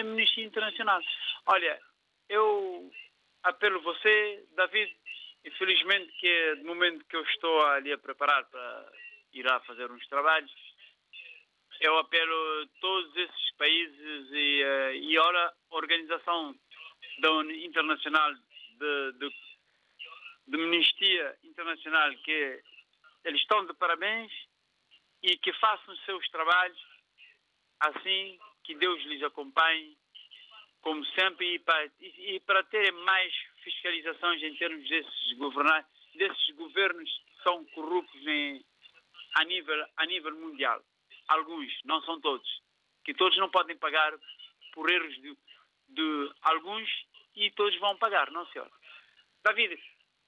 amnistia 0.00 0.44
internacional. 0.44 1.00
Olha, 1.46 1.80
eu 2.28 2.90
apelo 3.42 3.82
você, 3.82 4.46
David, 4.56 4.96
infelizmente, 5.44 6.12
que 6.18 6.26
é 6.26 6.54
de 6.56 6.64
momento 6.64 7.04
que 7.04 7.16
eu 7.16 7.22
estou 7.24 7.62
ali 7.66 7.92
a 7.92 7.98
preparar 7.98 8.44
para 8.46 8.92
ir 9.32 9.46
a 9.50 9.60
fazer 9.60 9.90
uns 9.90 10.06
trabalhos, 10.08 10.50
eu 11.80 11.98
apelo 11.98 12.62
a 12.62 12.80
todos 12.80 13.16
esses 13.16 13.50
países 13.56 14.30
e, 14.32 14.64
uh, 14.64 14.94
e 14.94 15.18
ora 15.18 15.54
a 15.70 15.76
Organização 15.76 16.54
da 17.18 17.30
Internacional 17.54 18.34
de, 18.34 19.12
de, 19.18 19.30
de 20.48 20.62
Amnistia 20.62 21.38
Internacional 21.44 22.10
que 22.24 22.62
eles 23.24 23.40
estão 23.40 23.64
de 23.66 23.74
parabéns 23.74 24.32
e 25.22 25.36
que 25.38 25.52
façam 25.54 25.94
os 25.94 26.04
seus 26.04 26.28
trabalhos 26.30 26.78
assim 27.80 28.38
que 28.64 28.74
Deus 28.74 29.02
lhes 29.04 29.22
acompanhe 29.22 29.96
como 30.80 31.04
sempre 31.06 31.54
e 31.54 31.58
para, 31.58 31.86
e, 32.00 32.36
e 32.36 32.40
para 32.40 32.62
terem 32.64 32.92
mais 33.04 33.32
fiscalizações 33.62 34.42
em 34.42 34.54
termos 34.56 34.88
desses 34.88 35.32
governantes 35.38 35.90
desses 36.14 36.54
governos 36.54 37.10
que 37.10 37.42
são 37.42 37.64
corruptos 37.66 38.26
em, 38.26 38.64
a 39.36 39.44
nível 39.44 39.86
a 39.96 40.06
nível 40.06 40.34
mundial 40.36 40.82
alguns, 41.28 41.72
não 41.84 42.02
são 42.02 42.20
todos, 42.20 42.48
que 43.04 43.14
todos 43.14 43.36
não 43.38 43.50
podem 43.50 43.76
pagar 43.76 44.12
por 44.72 44.90
erros 44.90 45.14
de, 45.14 45.36
de 45.88 46.32
alguns 46.42 46.88
e 47.34 47.50
todos 47.52 47.78
vão 47.78 47.96
pagar, 47.98 48.30
não 48.30 48.46
senhor. 48.48 48.70
David, 49.44 49.78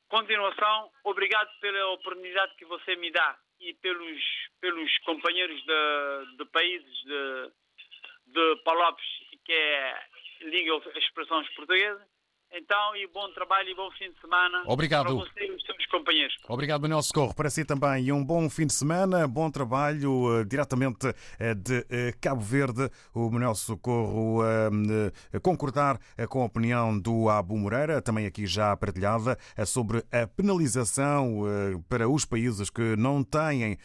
continuação, 0.09 0.91
obrigado 1.05 1.51
pela 1.61 1.89
oportunidade 1.91 2.55
que 2.57 2.65
você 2.65 2.97
me 2.97 3.11
dá 3.11 3.39
e 3.61 3.75
pelos, 3.75 4.23
pelos 4.61 4.99
companheiros 4.99 5.63
de, 5.65 6.37
de 6.37 6.45
países 6.47 7.05
de, 7.05 7.53
de 8.27 8.57
Palopes, 8.63 9.07
que 9.45 9.53
é 9.53 10.07
Liga 10.41 10.99
Expressões 10.99 11.49
Portuguesas, 11.55 12.07
então, 12.53 12.97
e 12.97 13.07
bom 13.09 13.31
trabalho 13.33 13.69
e 13.69 13.75
bom 13.75 13.91
fim 13.99 14.11
de 14.11 14.21
semana 14.21 14.63
Obrigado. 14.67 15.05
para 15.05 15.15
você 15.15 15.47
e 15.47 15.51
os 15.53 15.63
seus 15.63 15.87
companheiros. 15.87 16.37
Obrigado, 16.49 16.83
Manuel 16.83 17.03
Socorro. 17.03 17.35
Para 17.35 17.51
si 17.51 17.65
também 17.65 18.07
e 18.07 18.13
um 18.13 18.25
bom 18.25 18.49
fim 18.49 18.67
de 18.67 18.73
semana, 18.73 19.27
bom 19.27 19.51
trabalho 19.51 20.41
uh, 20.41 20.45
diretamente 20.45 21.07
uh, 21.07 21.55
de 21.55 21.79
uh, 21.79 21.85
Cabo 22.21 22.41
Verde. 22.41 22.91
O 23.15 23.31
Manuel 23.31 23.55
Socorro 23.55 24.43
concordar 25.43 25.99
com 26.29 26.43
a 26.43 26.45
opinião 26.45 26.99
do 26.99 27.29
Abu 27.29 27.57
Moreira, 27.57 28.01
também 28.01 28.27
aqui 28.27 28.47
já 28.47 28.77
partilhada, 28.77 29.39
sobre 29.67 30.05
a 30.13 30.27
penalização 30.27 31.43
para 31.89 32.09
os 32.09 32.25
países 32.25 32.71
que 32.71 32.97
não 32.97 33.23
têm 33.23 33.79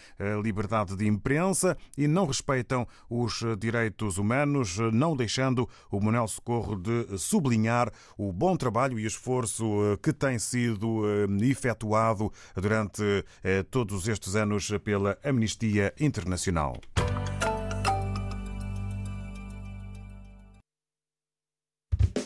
liberdade 0.43 0.95
de 0.95 1.07
imprensa 1.07 1.77
e 1.97 2.07
não 2.07 2.25
respeitam 2.25 2.87
os 3.09 3.43
direitos 3.57 4.17
humanos, 4.17 4.77
não 4.91 5.15
deixando 5.15 5.67
o 5.89 5.99
Manuel 5.99 6.27
Socorro 6.27 6.75
de 6.75 7.17
sublinhar 7.17 7.91
o 8.17 8.31
bom 8.31 8.50
trabalho 8.57 8.99
e 8.99 9.05
esforço 9.05 9.65
eh, 9.65 9.97
que 10.01 10.13
tem 10.13 10.37
sido 10.39 11.03
eh, 11.05 11.45
efetuado 11.45 12.31
durante 12.55 13.01
eh, 13.43 13.63
todos 13.63 14.07
estes 14.07 14.35
anos 14.35 14.71
pela 14.83 15.17
Amnistia 15.23 15.93
Internacional. 15.99 16.79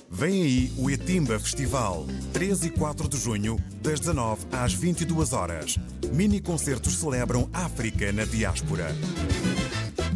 Vem 0.10 0.44
aí 0.44 0.74
o 0.78 0.90
Etimba 0.90 1.38
Festival, 1.38 2.06
3 2.32 2.66
e 2.66 2.70
4 2.70 3.10
de 3.10 3.18
junho, 3.18 3.60
das 3.82 4.00
19 4.00 4.46
às 4.50 4.74
22 4.74 5.34
horas. 5.34 5.78
Mini 6.14 6.40
concertos 6.40 6.96
celebram 6.98 7.50
África 7.52 8.14
na 8.14 8.24
diáspora. 8.24 8.96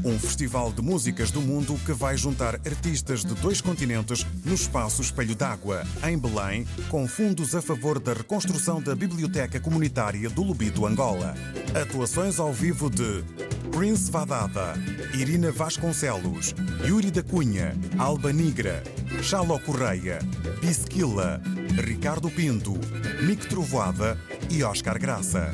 Um 0.04 0.18
festival 0.18 0.72
de 0.72 0.82
músicas 0.82 1.30
do 1.30 1.42
mundo 1.42 1.78
que 1.86 1.92
vai 1.92 2.16
juntar 2.16 2.56
artistas 2.56 3.26
de 3.26 3.34
dois 3.36 3.60
continentes 3.60 4.26
no 4.46 4.54
espaço 4.54 5.02
Espelho 5.02 5.36
d'Água, 5.36 5.84
em 6.08 6.18
Belém, 6.18 6.66
com 6.90 7.06
fundos 7.08 7.54
a 7.54 7.62
favor 7.62 8.00
da 8.00 8.14
reconstrução 8.14 8.82
da 8.82 8.96
Biblioteca 8.96 9.60
Comunitária 9.60 10.30
do 10.30 10.42
Lubido, 10.42 10.86
Angola. 10.86 11.36
Atuações 11.80 12.40
ao 12.40 12.54
vivo 12.54 12.90
de 12.90 13.24
Prince 13.72 14.10
Vadada, 14.10 14.74
Irina 15.14 15.52
Vasconcelos, 15.52 16.56
Yuri 16.86 17.12
da 17.12 17.22
Cunha, 17.22 17.76
Alba 17.98 18.32
Nigra, 18.32 18.82
Chalo 19.22 19.60
Correia, 19.60 20.20
Bisquila, 20.62 21.42
Ricardo 21.84 22.30
Pinto, 22.30 22.80
Mick 23.22 23.48
Trovoada 23.48 24.18
e 24.50 24.64
Oscar 24.64 24.98
Graça. 24.98 25.54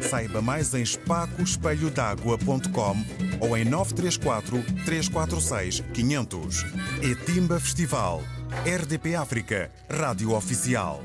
Saiba 0.00 0.40
mais 0.40 0.72
em 0.74 0.82
espacoespelhodagua.com 0.82 3.31
ou 3.42 3.54
em 3.56 3.64
934 3.64 4.62
346 4.84 5.80
500. 5.92 6.64
Etimba 7.02 7.58
Festival. 7.58 8.22
RDP 8.64 9.16
África. 9.16 9.72
Rádio 9.90 10.32
Oficial. 10.32 11.02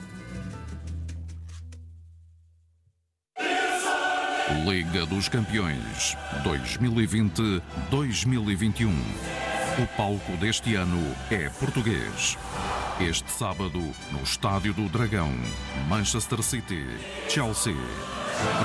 Liga 4.65 5.05
dos 5.05 5.27
Campeões 5.27 6.15
2020-2021. 6.43 8.93
O 9.81 9.87
palco 9.97 10.37
deste 10.37 10.75
ano 10.75 11.13
é 11.29 11.49
português. 11.49 12.37
Este 12.99 13.31
sábado, 13.31 13.79
no 14.11 14.23
Estádio 14.23 14.73
do 14.73 14.89
Dragão, 14.89 15.31
Manchester 15.87 16.41
City, 16.41 16.83
Chelsea. 17.29 17.75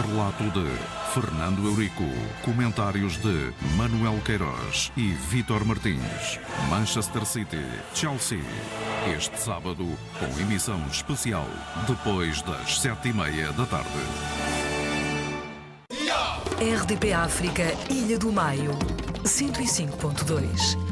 Relato 0.07 0.45
de 0.45 0.66
Fernando 1.12 1.66
Eurico. 1.66 2.05
Comentários 2.42 3.18
de 3.18 3.53
Manuel 3.77 4.18
Queiroz 4.25 4.90
e 4.97 5.12
Vítor 5.12 5.66
Martins. 5.66 6.40
Manchester 6.71 7.27
City, 7.27 7.62
Chelsea. 7.95 8.40
Este 9.14 9.38
sábado, 9.38 9.87
com 10.18 10.40
emissão 10.40 10.81
especial, 10.90 11.47
depois 11.87 12.40
das 12.40 12.81
sete 12.81 13.11
e 13.11 13.12
meia 13.12 13.53
da 13.53 13.66
tarde. 13.66 13.90
RDP 16.59 17.12
África, 17.12 17.64
Ilha 17.90 18.18
do 18.18 18.33
Maio, 18.33 18.73
105.2. 19.25 20.91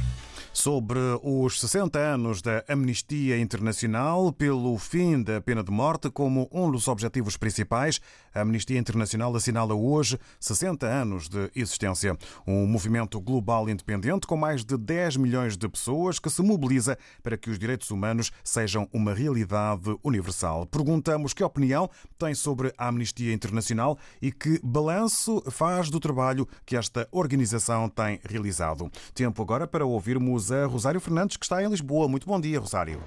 sobre 0.53 0.99
os 1.23 1.59
60 1.59 1.97
anos 1.97 2.41
da 2.41 2.63
Amnistia 2.67 3.39
Internacional 3.39 4.31
pelo 4.33 4.77
fim 4.77 5.21
da 5.21 5.39
pena 5.39 5.63
de 5.63 5.71
morte 5.71 6.09
como 6.09 6.49
um 6.51 6.69
dos 6.69 6.87
objetivos 6.87 7.37
principais. 7.37 7.99
A 8.33 8.41
Amnistia 8.41 8.77
Internacional 8.77 9.35
assinala 9.35 9.73
hoje 9.73 10.19
60 10.39 10.85
anos 10.85 11.29
de 11.29 11.49
existência. 11.55 12.17
Um 12.45 12.65
movimento 12.65 13.19
global 13.19 13.69
independente 13.69 14.27
com 14.27 14.35
mais 14.35 14.63
de 14.63 14.77
10 14.77 15.17
milhões 15.17 15.57
de 15.57 15.67
pessoas 15.67 16.19
que 16.19 16.29
se 16.29 16.41
mobiliza 16.41 16.97
para 17.23 17.37
que 17.37 17.49
os 17.49 17.57
direitos 17.57 17.91
humanos 17.91 18.31
sejam 18.43 18.89
uma 18.93 19.13
realidade 19.13 19.95
universal. 20.03 20.65
Perguntamos 20.65 21.33
que 21.33 21.43
opinião 21.43 21.89
tem 22.17 22.33
sobre 22.33 22.73
a 22.77 22.87
Amnistia 22.87 23.33
Internacional 23.33 23.97
e 24.21 24.31
que 24.31 24.59
balanço 24.63 25.41
faz 25.49 25.89
do 25.89 25.99
trabalho 25.99 26.47
que 26.65 26.75
esta 26.75 27.07
organização 27.11 27.87
tem 27.89 28.19
realizado. 28.27 28.89
Tempo 29.13 29.41
agora 29.41 29.67
para 29.67 29.85
ouvirmos 29.85 30.40
a 30.49 30.65
Rosário 30.65 30.99
Fernandes, 30.99 31.37
que 31.37 31.45
está 31.45 31.61
em 31.61 31.67
Lisboa. 31.67 32.07
Muito 32.07 32.25
bom 32.25 32.39
dia, 32.39 32.59
Rosário. 32.59 33.03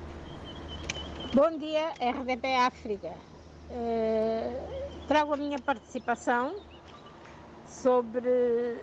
Bom 1.35 1.59
dia, 1.59 1.93
RDP 1.99 2.55
África. 2.55 3.13
Uh, 3.71 5.07
trago 5.09 5.33
a 5.33 5.37
minha 5.37 5.59
participação 5.59 6.55
sobre 7.67 8.77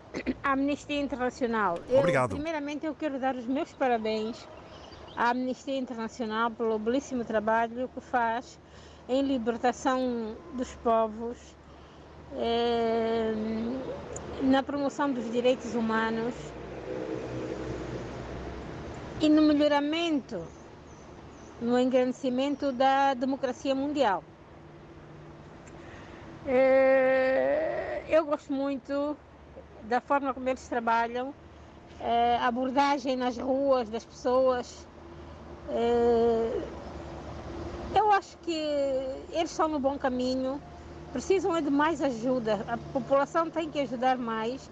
a 0.44 0.52
Amnistia 0.52 1.00
Internacional. 1.00 1.78
Obrigado. 1.90 2.32
Eu, 2.32 2.36
primeiramente, 2.36 2.86
eu 2.86 2.94
quero 2.94 3.20
dar 3.20 3.36
os 3.36 3.46
meus 3.46 3.72
parabéns 3.72 4.46
à 5.16 5.30
Amnistia 5.30 5.78
Internacional 5.78 6.52
pelo 6.52 6.78
belíssimo 6.78 7.24
trabalho 7.24 7.90
que 7.94 8.02
faz 8.02 8.60
em 9.08 9.22
libertação 9.22 10.36
dos 10.54 10.74
povos, 10.76 11.38
eh, 12.34 13.34
na 14.42 14.64
promoção 14.64 15.12
dos 15.12 15.32
direitos 15.32 15.74
humanos 15.74 16.34
e 19.22 19.30
no 19.30 19.44
melhoramento, 19.44 20.42
no 21.62 21.78
engrandecimento 21.78 22.72
da 22.72 23.14
democracia 23.14 23.76
mundial. 23.76 24.24
É, 26.48 28.04
eu 28.10 28.26
gosto 28.26 28.52
muito 28.52 29.16
da 29.84 30.02
forma 30.02 30.34
como 30.34 30.50
eles 30.50 30.68
trabalham, 30.68 31.36
é, 32.00 32.38
a 32.38 32.48
abordagem 32.48 33.16
nas 33.16 33.38
ruas 33.38 33.88
das 33.90 34.04
pessoas. 34.04 34.88
É, 35.70 36.62
eu 37.96 38.12
acho 38.14 38.36
que 38.40 38.58
eles 39.34 39.52
estão 39.52 39.68
no 39.68 39.80
bom 39.80 40.00
caminho, 40.00 40.60
precisam 41.14 41.62
de 41.62 41.70
mais 41.70 42.02
ajuda. 42.02 42.66
A 42.68 42.76
população 42.76 43.52
tem 43.52 43.70
que 43.70 43.82
ajudar 43.82 44.18
mais 44.18 44.68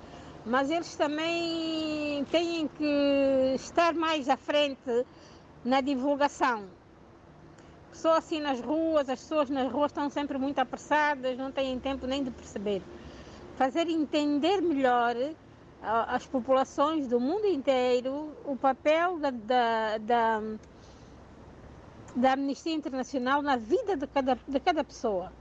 mas 0.46 0.70
eles 0.70 0.96
também 0.96 2.24
têm 2.26 2.68
que 2.68 3.54
estar 3.56 3.94
mais 3.94 4.30
à 4.30 4.38
frente 4.38 5.06
na 5.64 5.82
divulgação. 5.82 6.66
Só 7.92 8.18
assim 8.18 8.40
nas 8.40 8.62
ruas, 8.62 9.10
as 9.10 9.20
pessoas 9.20 9.50
nas 9.50 9.72
ruas 9.72 9.92
estão 9.92 10.10
sempre 10.10 10.38
muito 10.38 10.60
apressadas, 10.60 11.38
não 11.38 11.52
têm 11.52 11.78
tempo 11.80 12.08
nem 12.08 12.24
de 12.24 12.32
perceber. 12.32 12.82
Fazer 13.58 13.90
entender 13.90 14.62
melhor 14.62 15.16
as 15.82 16.26
populações 16.26 17.08
do 17.08 17.20
mundo 17.20 17.46
inteiro 17.46 18.34
o 18.46 18.56
papel 18.56 19.18
da, 19.20 19.32
da, 19.32 19.98
da, 19.98 20.42
da 22.16 22.34
Amnistia 22.34 22.74
Internacional 22.74 23.42
na 23.42 23.56
vida 23.56 23.96
de 23.96 24.08
cada, 24.08 24.38
de 24.48 24.60
cada 24.60 24.84
pessoa. 24.84 25.32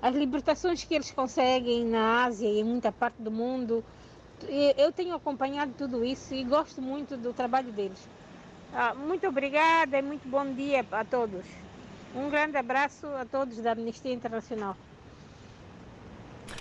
As 0.00 0.14
libertações 0.14 0.84
que 0.84 0.94
eles 0.94 1.10
conseguem 1.10 1.86
na 1.86 2.24
Ásia 2.24 2.48
e 2.48 2.60
em 2.60 2.64
muita 2.64 2.92
parte 2.92 3.20
do 3.22 3.30
mundo, 3.30 3.82
eu 4.76 4.92
tenho 4.92 5.14
acompanhado 5.14 5.72
tudo 5.76 6.04
isso 6.04 6.34
e 6.34 6.44
gosto 6.44 6.80
muito 6.80 7.16
do 7.16 7.32
trabalho 7.32 7.72
deles. 7.72 7.98
Ah, 8.72 8.94
muito 8.94 9.26
obrigada 9.26 9.98
e 9.98 10.02
muito 10.02 10.28
bom 10.28 10.44
dia 10.54 10.84
a 10.90 11.04
todos. 11.04 11.46
Um 12.14 12.28
grande 12.30 12.56
abraço 12.56 13.06
a 13.06 13.24
todos 13.24 13.56
da 13.58 13.72
Amnistia 13.72 14.12
Internacional. 14.12 14.76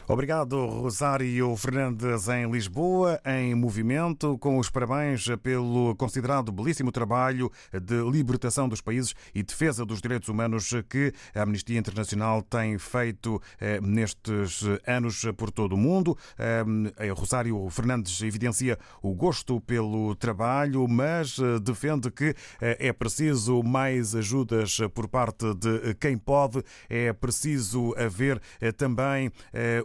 Obrigado, 0.05 0.65
Rosário 0.65 1.55
Fernandes, 1.55 2.27
em 2.27 2.51
Lisboa, 2.51 3.21
em 3.25 3.55
movimento, 3.55 4.37
com 4.37 4.57
os 4.57 4.69
parabéns 4.69 5.25
pelo 5.41 5.95
considerado 5.95 6.51
belíssimo 6.51 6.91
trabalho 6.91 7.49
de 7.71 8.03
libertação 8.11 8.67
dos 8.67 8.81
países 8.81 9.15
e 9.33 9.41
defesa 9.41 9.85
dos 9.85 10.01
direitos 10.01 10.27
humanos 10.27 10.69
que 10.89 11.13
a 11.33 11.43
Amnistia 11.43 11.79
Internacional 11.79 12.41
tem 12.41 12.77
feito 12.77 13.41
eh, 13.59 13.79
nestes 13.81 14.63
anos 14.85 15.23
por 15.37 15.49
todo 15.49 15.73
o 15.73 15.77
mundo. 15.77 16.17
Eh, 16.37 17.11
Rosário 17.13 17.69
Fernandes 17.69 18.21
evidencia 18.21 18.77
o 19.01 19.13
gosto 19.13 19.61
pelo 19.61 20.15
trabalho, 20.15 20.85
mas 20.87 21.39
eh, 21.39 21.59
defende 21.59 22.11
que 22.11 22.35
é 22.59 22.91
preciso 22.91 23.63
mais 23.63 24.15
ajudas 24.15 24.79
por 24.93 25.07
parte 25.07 25.53
de 25.55 25.93
quem 25.95 26.17
pode, 26.17 26.61
é 26.89 27.13
preciso 27.13 27.95
haver 27.97 28.41
também 28.75 29.31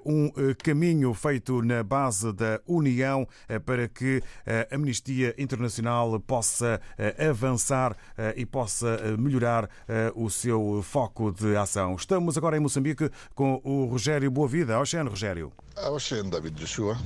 um 0.05 0.27
eh, 0.27 0.55
caminho 0.55 1.15
feito 1.15 1.63
na 1.63 1.83
base 1.83 2.33
da 2.33 2.61
União 2.67 3.27
eh, 3.49 3.59
para 3.59 3.89
que 3.89 4.23
a 4.47 4.75
Amnistia 4.75 5.35
Internacional 5.39 6.19
possa 6.21 6.81
eh, 6.99 7.29
avançar 7.29 7.97
e 8.37 8.45
possa 8.45 9.17
melhorar 9.19 9.69
o 10.15 10.29
seu 10.29 10.83
foco 10.83 11.31
de 11.31 11.57
ação. 11.57 11.95
Estamos 11.95 12.37
agora 12.37 12.57
em 12.57 12.61
Moçambique 12.61 13.11
com 13.35 13.61
o 13.65 13.87
Rogério 13.87 14.31
Boavida. 14.31 14.79
Oxene, 14.79 15.09
Rogério. 15.09 15.53
Oxene, 15.77 16.31
David 16.31 16.59
Joshua. 16.59 16.97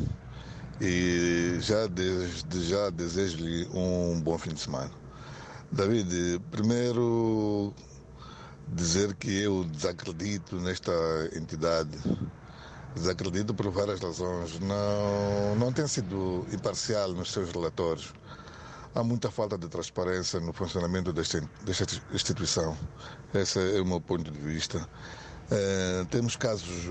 E 0.81 1.59
já 1.61 1.87
desde 1.87 2.65
já 2.65 2.91
desejo-lhe 2.91 3.69
um 3.73 4.21
bom 4.21 4.39
fim 4.39 4.51
de 4.51 4.61
semana. 4.61 4.91
David, 5.71 6.41
primeiro 6.51 7.73
dizer 8.69 9.15
que 9.15 9.43
eu 9.43 9.65
desacredito 9.65 10.57
nesta 10.57 10.93
entidade 11.35 11.99
Desacredito 12.95 13.55
por 13.55 13.71
várias 13.71 14.01
razões. 14.01 14.59
Não, 14.61 15.57
não 15.57 15.73
tem 15.73 15.87
sido 15.87 16.47
imparcial 16.53 17.13
nos 17.13 17.33
seus 17.33 17.51
relatórios. 17.51 18.13
Há 18.95 19.03
muita 19.03 19.31
falta 19.31 19.57
de 19.57 19.69
transparência 19.69 20.39
no 20.41 20.53
funcionamento 20.53 21.13
desta, 21.13 21.41
desta 21.65 21.87
instituição. 22.13 22.77
Esse 23.33 23.77
é 23.77 23.81
o 23.81 23.87
meu 23.87 24.01
ponto 24.01 24.31
de 24.31 24.39
vista. 24.39 24.87
É, 25.51 26.05
temos 26.11 26.37
casos 26.37 26.83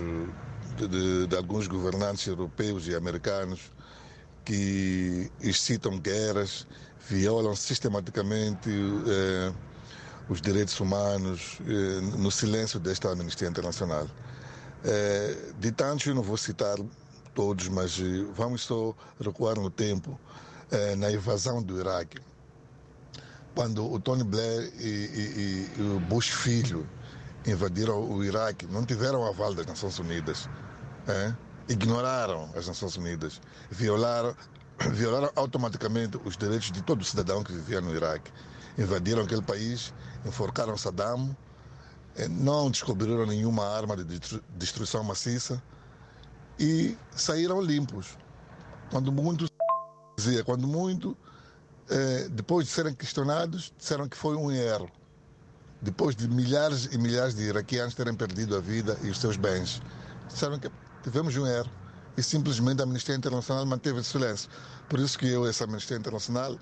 de, 0.77 0.87
de, 0.87 1.27
de, 1.27 1.35
alguns 1.35 1.67
governantes 1.67 2.25
europeus 2.25 2.87
e 2.87 2.95
americanos 2.95 3.71
que 4.43 5.31
excitam 5.41 5.99
guerras, 5.99 6.67
violam 7.07 7.55
sistematicamente 7.55 8.69
é, 9.07 9.53
os 10.27 10.41
direitos 10.41 10.79
humanos 10.79 11.59
é, 11.67 12.01
no 12.17 12.31
silêncio 12.31 12.79
desta 12.79 13.09
Amnistia 13.09 13.47
Internacional. 13.47 14.07
É, 14.83 15.53
de 15.59 15.71
tantos, 15.71 16.07
eu 16.07 16.15
não 16.15 16.23
vou 16.23 16.37
citar 16.37 16.77
todos, 17.33 17.67
mas 17.69 17.99
eh, 17.99 18.25
vamos 18.33 18.63
só 18.63 18.93
recuar 19.19 19.55
no 19.57 19.69
tempo, 19.69 20.19
é, 20.71 20.95
na 20.95 21.11
invasão 21.11 21.61
do 21.61 21.79
Iraque. 21.79 22.19
Quando 23.55 23.85
o 23.91 23.99
Tony 23.99 24.23
Blair 24.23 24.71
e, 24.79 24.87
e, 24.87 25.71
e 25.77 25.81
o 25.81 25.99
Bush 25.99 26.29
filho 26.29 26.87
invadiram 27.45 27.99
o 27.99 28.23
Iraque, 28.23 28.65
não 28.67 28.85
tiveram 28.85 29.25
aval 29.25 29.53
das 29.53 29.65
Nações 29.65 29.99
Unidas. 29.99 30.49
É? 31.07 31.33
Ignoraram 31.67 32.49
as 32.55 32.67
Nações 32.67 32.95
Unidas. 32.97 33.41
Violaram, 33.69 34.35
violaram 34.91 35.31
automaticamente 35.35 36.19
os 36.23 36.37
direitos 36.37 36.71
de 36.71 36.81
todo 36.81 37.03
cidadão 37.03 37.43
que 37.43 37.51
vivia 37.51 37.81
no 37.81 37.93
Iraque. 37.93 38.31
Invadiram 38.77 39.23
aquele 39.23 39.41
país, 39.41 39.93
enforcaram 40.25 40.77
Saddam, 40.77 41.35
não 42.27 42.69
descobriram 42.69 43.25
nenhuma 43.25 43.65
arma 43.65 43.95
de 43.97 44.19
destruição 44.55 45.03
maciça 45.03 45.61
e 46.59 46.97
saíram 47.15 47.61
limpos. 47.61 48.17
Quando 48.89 49.11
muito 49.11 49.45
dizia, 50.17 50.43
quando 50.43 50.67
muito, 50.67 51.17
é, 51.89 52.27
depois 52.29 52.67
de 52.67 52.73
serem 52.73 52.93
questionados, 52.93 53.73
disseram 53.77 54.07
que 54.07 54.17
foi 54.17 54.35
um 54.35 54.51
erro. 54.51 54.89
Depois 55.81 56.15
de 56.15 56.27
milhares 56.27 56.85
e 56.91 56.97
milhares 56.97 57.33
de 57.33 57.43
iraquianos 57.43 57.95
terem 57.95 58.13
perdido 58.13 58.55
a 58.55 58.59
vida 58.59 58.97
e 59.01 59.09
os 59.09 59.19
seus 59.19 59.35
bens, 59.35 59.81
disseram 60.27 60.59
que 60.59 60.69
tivemos 61.03 61.35
um 61.35 61.47
erro 61.47 61.69
e 62.15 62.21
simplesmente 62.21 62.81
a 62.81 62.83
Amnistia 62.83 63.15
Internacional 63.15 63.65
manteve 63.65 64.03
silêncio. 64.03 64.49
Por 64.87 64.99
isso 64.99 65.17
que 65.17 65.27
eu, 65.27 65.47
essa 65.47 65.63
Amnistia 65.63 65.97
Internacional, 65.97 66.57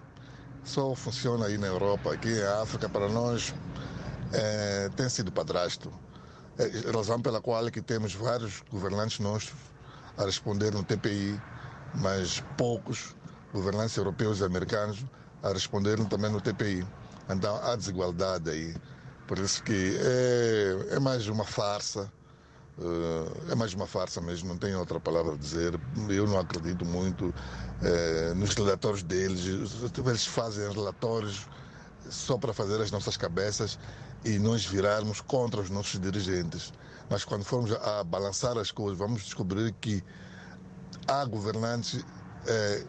só 0.63 0.95
funciona 0.95 1.47
aí 1.47 1.57
na 1.57 1.67
Europa, 1.67 2.13
aqui 2.13 2.29
em 2.29 2.43
África, 2.61 2.87
para 2.87 3.09
nós 3.09 3.53
é, 4.33 4.89
tem 4.95 5.09
sido 5.09 5.31
padrasto. 5.31 5.91
É, 6.57 6.91
razão 6.91 7.21
pela 7.21 7.41
qual 7.41 7.67
é 7.67 7.71
que 7.71 7.81
temos 7.81 8.13
vários 8.13 8.61
governantes 8.69 9.19
nossos 9.19 9.53
a 10.17 10.25
responder 10.25 10.73
no 10.73 10.83
TPI, 10.83 11.41
mas 11.95 12.43
poucos 12.57 13.15
governantes 13.53 13.95
europeus 13.95 14.39
e 14.39 14.43
americanos 14.43 15.05
a 15.41 15.49
responderam 15.49 16.05
também 16.05 16.31
no 16.31 16.41
TPI. 16.41 16.85
Então 17.29 17.55
há 17.63 17.75
desigualdade 17.75 18.49
aí. 18.49 18.75
Por 19.27 19.37
isso 19.37 19.63
que 19.63 19.97
é, 20.01 20.95
é 20.95 20.99
mais 20.99 21.27
uma 21.27 21.45
farsa. 21.45 22.11
Uh, 22.77 23.51
é 23.51 23.55
mais 23.55 23.73
uma 23.73 23.85
farsa 23.85 24.21
mesmo, 24.21 24.47
não 24.47 24.57
tenho 24.57 24.79
outra 24.79 24.99
palavra 24.99 25.33
a 25.33 25.37
dizer. 25.37 25.79
Eu 26.09 26.25
não 26.25 26.39
acredito 26.39 26.85
muito 26.85 27.33
é, 27.81 28.33
nos 28.33 28.53
relatórios 28.55 29.03
deles. 29.03 29.45
Eles 29.97 30.25
fazem 30.25 30.69
relatórios 30.71 31.47
só 32.09 32.37
para 32.37 32.53
fazer 32.53 32.81
as 32.81 32.89
nossas 32.91 33.15
cabeças 33.15 33.77
e 34.25 34.37
nós 34.39 34.65
virarmos 34.65 35.21
contra 35.21 35.61
os 35.61 35.69
nossos 35.69 35.99
dirigentes. 35.99 36.73
Mas 37.09 37.23
quando 37.25 37.43
formos 37.43 37.71
a 37.71 38.03
balançar 38.03 38.57
as 38.57 38.71
coisas, 38.71 38.97
vamos 38.97 39.23
descobrir 39.23 39.73
que 39.81 40.03
há 41.07 41.25
governantes 41.25 42.05
eh, 42.45 42.83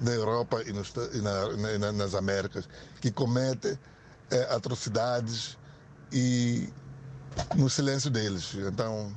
na 0.00 0.12
Europa 0.12 0.62
e, 0.62 0.72
nos, 0.72 0.92
e 1.12 1.20
na, 1.20 1.78
na, 1.78 1.92
nas 1.92 2.14
Américas 2.14 2.68
que 3.00 3.10
cometem 3.10 3.78
eh, 4.30 4.54
atrocidades 4.54 5.56
e 6.12 6.68
no 7.56 7.68
silêncio 7.68 8.10
deles. 8.10 8.54
Então, 8.54 9.12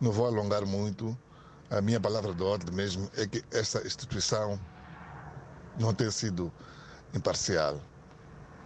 não 0.00 0.10
vou 0.10 0.26
alongar 0.26 0.66
muito. 0.66 1.16
A 1.70 1.80
minha 1.80 2.00
palavra 2.00 2.34
de 2.34 2.42
ordem 2.42 2.74
mesmo 2.74 3.10
é 3.16 3.26
que 3.26 3.42
essa 3.50 3.80
instituição 3.86 4.60
não 5.78 5.94
tem 5.94 6.10
sido 6.10 6.52
imparcial. 7.14 7.80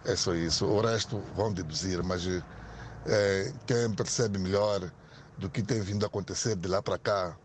É 0.05 0.15
só 0.15 0.33
isso. 0.33 0.65
O 0.65 0.81
resto 0.81 1.19
vão 1.35 1.51
deduzir, 1.51 2.01
mas 2.03 2.25
é, 3.05 3.53
quem 3.65 3.91
percebe 3.91 4.37
melhor 4.37 4.91
do 5.37 5.49
que 5.49 5.61
tem 5.61 5.81
vindo 5.81 6.03
a 6.03 6.07
acontecer 6.07 6.55
de 6.55 6.67
lá 6.67 6.81
para 6.81 6.97
cá, 6.97 7.37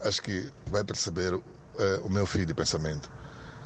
acho 0.00 0.22
que 0.22 0.50
vai 0.66 0.84
perceber 0.84 1.38
é, 1.78 2.00
o 2.04 2.08
meu 2.08 2.26
fio 2.26 2.46
de 2.46 2.54
pensamento. 2.54 3.10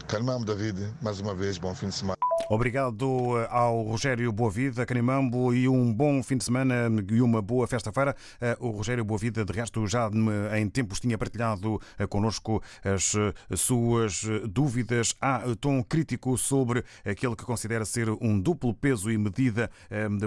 Calmamos, 0.07 0.47
David. 0.47 0.95
Mais 1.03 1.21
uma 1.21 1.35
vez, 1.35 1.59
bom 1.59 1.75
fim 1.75 1.89
de 1.89 1.95
semana. 1.95 2.28
Obrigado 2.51 3.39
eh, 3.39 3.47
ao 3.51 3.83
Rogério 3.83 4.33
Boavida, 4.33 4.87
Canimambo, 4.87 5.53
e 5.53 5.69
um 5.69 5.93
bom 5.93 6.23
fim 6.23 6.39
de 6.39 6.45
semana 6.45 6.89
e 7.07 7.21
uma 7.21 7.43
boa 7.43 7.67
festa-feira. 7.67 8.17
Eh, 8.41 8.57
o 8.59 8.71
Rogério 8.71 9.05
Boavida, 9.05 9.45
de 9.45 9.53
resto, 9.53 9.87
já 9.87 10.11
em 10.59 10.67
tempos 10.67 10.99
tinha 10.99 11.19
partilhado 11.19 11.79
eh, 11.99 12.07
connosco 12.07 12.63
as 12.83 13.15
suas 13.61 14.23
dúvidas. 14.49 15.15
Há 15.21 15.43
tom 15.61 15.83
crítico 15.83 16.39
sobre 16.39 16.83
aquele 17.05 17.37
que 17.37 17.45
considera 17.45 17.85
ser 17.85 18.09
um 18.09 18.41
duplo 18.41 18.73
peso 18.73 19.11
e 19.11 19.19
medida 19.19 19.71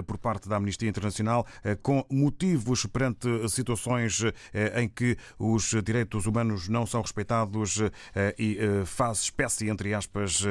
por 0.06 0.16
parte 0.16 0.48
da 0.48 0.56
Amnistia 0.56 0.88
Internacional, 0.88 1.46
com 1.82 2.04
motivos 2.10 2.86
perante 2.86 3.26
situações 3.48 4.22
em 4.76 4.88
que 4.88 5.16
os 5.38 5.74
direitos 5.84 6.26
humanos 6.26 6.68
não 6.68 6.86
são 6.86 7.00
respeitados 7.00 7.80
e 8.38 8.58
faz 8.84 9.22
espécie, 9.22 9.68
entre 9.68 9.94
aspas, 9.94 10.44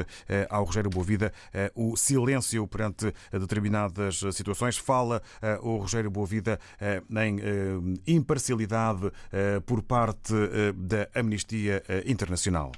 ao 0.49 0.63
Rogério 0.63 0.89
Boavida 0.89 1.31
o 1.75 1.95
silêncio 1.95 2.67
perante 2.67 3.13
determinadas 3.31 4.21
situações. 4.33 4.77
Fala 4.77 5.21
eh, 5.41 5.59
o 5.61 5.77
Rogério 5.77 6.09
Boavida 6.09 6.59
eh, 6.79 7.01
em 7.25 8.01
imparcialidade 8.07 9.11
por 9.65 9.81
parte 9.83 10.33
da 10.75 11.07
Amnistia 11.19 11.83
Internacional. 12.05 12.71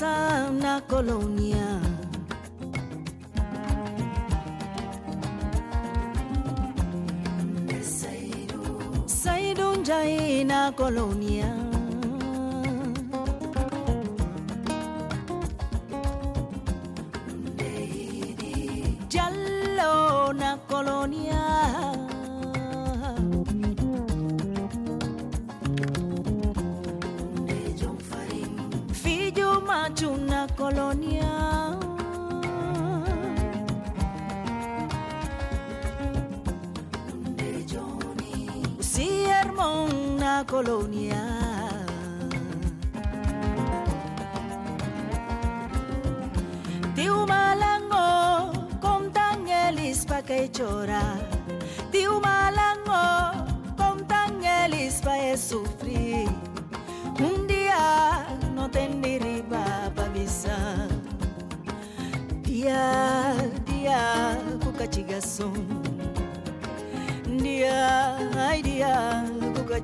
Dança 0.00 0.50
na 0.50 0.80
colônia. 0.80 1.80
Saíram 9.06 9.84
já 9.84 10.00
na 10.46 10.72
colônia. 10.72 11.54
Jallo 19.10 20.32
na 20.32 20.56
colônia. 20.68 21.99
colonia. 30.60 31.32
Sí, 38.80 39.24
hermana 39.24 40.44
colonia. 40.46 41.22
Tiu 46.94 47.24
malango 47.26 48.68
con 48.84 49.10
tan 49.16 49.48
elis 49.48 50.04
pa 50.04 50.20
que 50.20 50.50
chorar. 50.52 51.39
Dia, 62.60 63.32
dia, 63.64 64.36
cuca 64.62 64.84
chigação. 64.84 65.50
Dia, 67.40 68.18
ai 68.36 68.60
dia, 68.60 69.24
cuca 69.56 69.80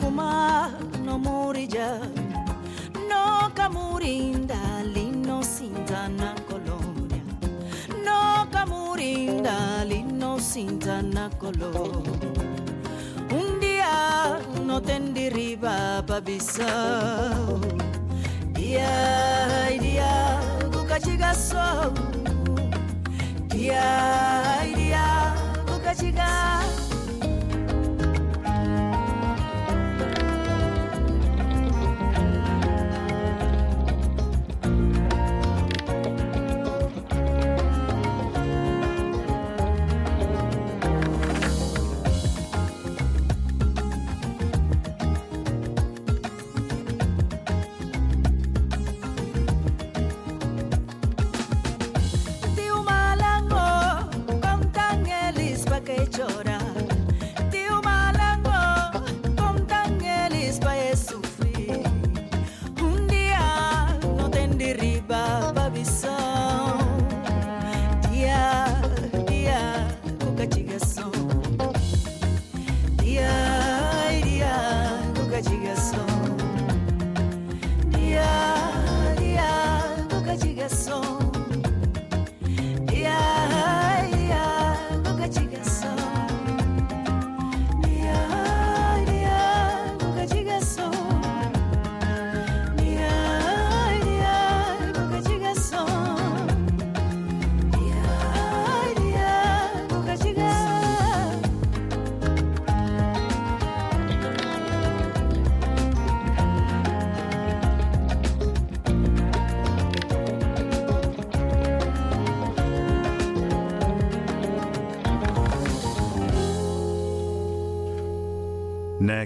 como 0.00 0.68
no 1.04 1.16
morija, 1.16 2.00
no 3.08 3.48
camurinda 3.54 4.56
ali 4.80 5.12
no 5.12 5.44
sinta 5.44 6.08
na 6.08 6.34
colônia, 6.48 7.22
no 8.04 8.46
camurinda 8.50 9.52
ali 9.80 10.02
no 10.02 10.40
sinta 10.40 11.02
na 11.02 11.30
colônia. 11.30 12.12
Um 13.32 13.60
dia 13.60 14.40
não 14.66 14.80
tem 14.80 15.12
de 15.12 15.28
riba 15.28 16.02
pra 16.04 16.20
Bissau, 16.20 17.60
dia, 18.54 19.78
dia, 19.80 20.40
cuca 20.72 20.98
chiga 21.00 21.32
só. 21.32 21.92
Dia, 23.54 24.62
dia, 24.74 25.34
cuca 25.66 25.94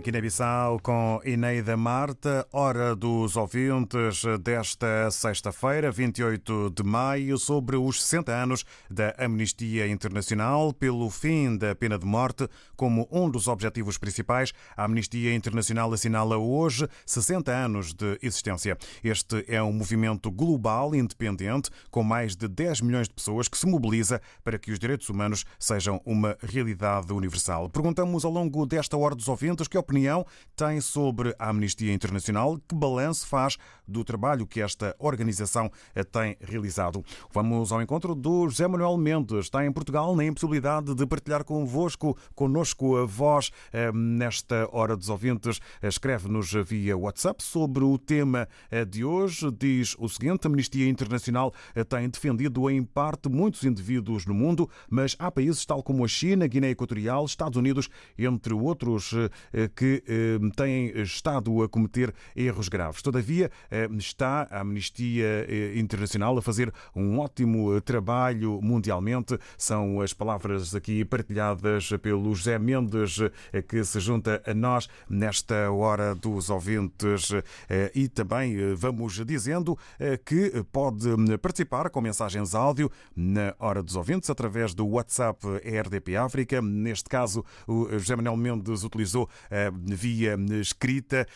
Guiné-Bissau, 0.03 0.81
com 0.83 1.21
Ineida 1.25 1.77
Marta, 1.77 2.45
hora 2.53 2.97
dos 2.97 3.37
ouvintes 3.37 4.25
desta 4.43 5.09
sexta-feira, 5.13 5.93
28 5.93 6.71
de 6.71 6.83
maio, 6.83 7.39
sobre 7.39 7.77
os 7.77 8.03
60 8.03 8.33
anos 8.33 8.65
da 8.91 9.15
Amnistia 9.17 9.87
Internacional 9.87 10.73
pelo 10.73 11.09
fim 11.09 11.57
da 11.57 11.75
pena 11.77 11.97
de 11.97 12.05
morte. 12.05 12.49
Como 12.75 13.07
um 13.13 13.31
dos 13.31 13.47
objetivos 13.47 13.97
principais, 13.97 14.53
a 14.77 14.85
Amnistia 14.85 15.33
Internacional 15.35 15.93
assinala 15.93 16.37
hoje 16.37 16.89
60 17.07 17.53
anos 17.53 17.95
de 17.95 18.19
existência. 18.21 18.77
Este 19.05 19.45
é 19.47 19.63
um 19.63 19.73
movimento 19.73 20.33
global 20.33 20.97
independente 20.97 21.71
com 21.91 22.03
mais 22.03 22.35
de 22.35 22.49
10 22.49 22.81
milhões 22.81 23.09
de 23.09 23.15
pessoas 23.15 23.47
que 23.47 23.57
se 23.57 23.67
mobiliza 23.67 24.21
para 24.43 24.59
que 24.59 24.73
os 24.73 24.81
direitos 24.81 25.09
humanos 25.09 25.45
sejam 25.61 26.01
uma 26.05 26.37
realidade 26.43 27.13
universal. 27.13 27.71
Perguntamos 27.71 28.25
ao 28.25 28.33
longo 28.33 28.67
desta 28.67 28.97
hora 28.97 29.15
dos 29.15 29.29
ouvintes 29.29 29.69
que 29.69 29.79
tem 30.57 30.81
sobre 30.81 31.35
a 31.39 31.51
Amnistia 31.51 31.93
Internacional, 31.93 32.59
que 32.69 32.75
balanço 32.75 33.27
faz 33.27 33.57
do 33.87 34.05
trabalho 34.05 34.47
que 34.47 34.61
esta 34.61 34.95
organização 34.99 35.71
tem 36.11 36.37
realizado. 36.41 37.05
Vamos 37.33 37.73
ao 37.73 37.83
encontro 37.83 38.15
do 38.15 38.49
José 38.49 38.67
Manuel 38.67 38.97
Mendes, 38.97 39.47
está 39.47 39.65
em 39.65 39.73
Portugal, 39.73 40.15
na 40.15 40.25
impossibilidade 40.25 40.95
de 40.95 41.07
partilhar 41.07 41.45
convosco, 41.45 42.17
connosco 42.35 42.97
a 42.97 43.05
voz 43.05 43.51
eh, 43.73 43.91
nesta 43.93 44.69
hora 44.73 44.97
dos 44.97 45.09
ouvintes. 45.09 45.61
Escreve-nos 45.83 46.53
via 46.65 46.97
WhatsApp 46.97 47.43
sobre 47.43 47.85
o 47.85 47.99
tema 47.99 48.49
eh, 48.71 48.85
de 48.85 49.05
hoje. 49.05 49.51
Diz 49.51 49.97
o 49.99 50.09
seguinte: 50.09 50.47
a 50.47 50.51
Amnistia 50.51 50.89
Internacional 50.89 51.53
eh, 51.75 51.85
tem 51.85 52.09
defendido 52.09 52.71
em 52.71 52.83
parte 52.83 53.29
muitos 53.29 53.65
indivíduos 53.65 54.27
no 54.27 54.35
mundo, 54.35 54.69
mas 54.89 55.17
há 55.19 55.31
países 55.31 55.65
tal 55.67 55.83
como 55.83 56.05
a 56.05 56.09
China, 56.09 56.47
Guiné 56.47 56.71
Equatorial, 56.71 57.25
Estados 57.25 57.59
Unidos, 57.59 57.89
entre 58.19 58.55
outros, 58.55 59.13
que 59.75 59.82
eh, 59.85 60.39
têm 60.57 60.89
estado 61.03 61.63
a 61.63 61.69
cometer 61.69 62.15
erros 62.35 62.69
graves. 62.69 63.03
Todavia, 63.03 63.51
eh, 63.71 63.89
está 63.99 64.47
a 64.51 64.61
Amnistia 64.61 65.47
eh, 65.49 65.73
Internacional 65.77 66.37
a 66.39 66.43
fazer 66.43 66.73
um 66.95 67.19
ótimo 67.19 67.81
trabalho 67.81 68.61
mundialmente. 68.63 69.39
São 69.57 70.01
as 70.01 70.13
palavras 70.13 70.75
aqui 70.75 71.05
partilhadas 71.05 71.91
pelo 72.01 72.35
José 72.35 72.59
Mendes, 72.59 73.19
que 73.69 73.85
se 73.85 74.01
junta 74.01 74.43
a 74.47 74.55
nós 74.55 74.89
nesta 75.09 75.71
hora 75.71 76.15
dos 76.15 76.51
ouvintes. 76.51 77.31
E 77.95 78.09
também 78.09 78.75
vamos 78.75 79.25
dizendo 79.25 79.77
que 80.25 80.65
pode 80.73 81.09
participar 81.41 81.91
com 81.91 82.01
mensagens 82.01 82.55
áudio 82.55 82.91
na 83.15 83.55
hora 83.59 83.83
dos 83.83 83.97
ouvintes 83.97 84.31
através 84.31 84.75
do 84.75 84.87
WhatsApp 84.87 85.47
RDP 85.47 86.17
África. 86.17 86.61
Neste 86.63 87.09
caso, 87.09 87.45
o 87.67 87.89
José 87.93 88.17
Manuel 88.17 88.37
Mendes 88.37 88.85
utilizou 88.85 89.29
via 89.85 90.37
escrita 90.61 91.27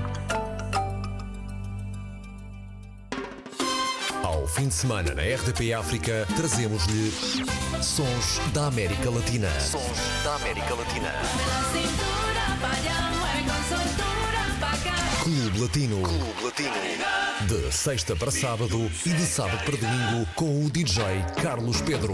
Fim 4.49 4.67
de 4.67 4.73
semana 4.73 5.13
na 5.13 5.21
RDP 5.21 5.73
África, 5.73 6.25
trazemos-lhe 6.35 7.11
Sons 7.81 8.39
da 8.53 8.65
América 8.67 9.09
Latina. 9.09 9.47
Sons 9.59 9.83
da 10.23 10.35
América 10.35 10.73
Latina. 10.73 11.13
Clube 15.23 15.59
Latino. 15.59 16.01
Clube 16.01 16.43
Latino. 16.43 16.73
De 17.47 17.71
sexta 17.71 18.15
para 18.15 18.31
sábado 18.31 18.91
e 19.05 19.09
de 19.09 19.25
sábado 19.25 19.63
para 19.63 19.77
domingo 19.77 20.27
com 20.35 20.65
o 20.65 20.69
DJ 20.69 21.03
Carlos 21.41 21.81
Pedro. 21.81 22.13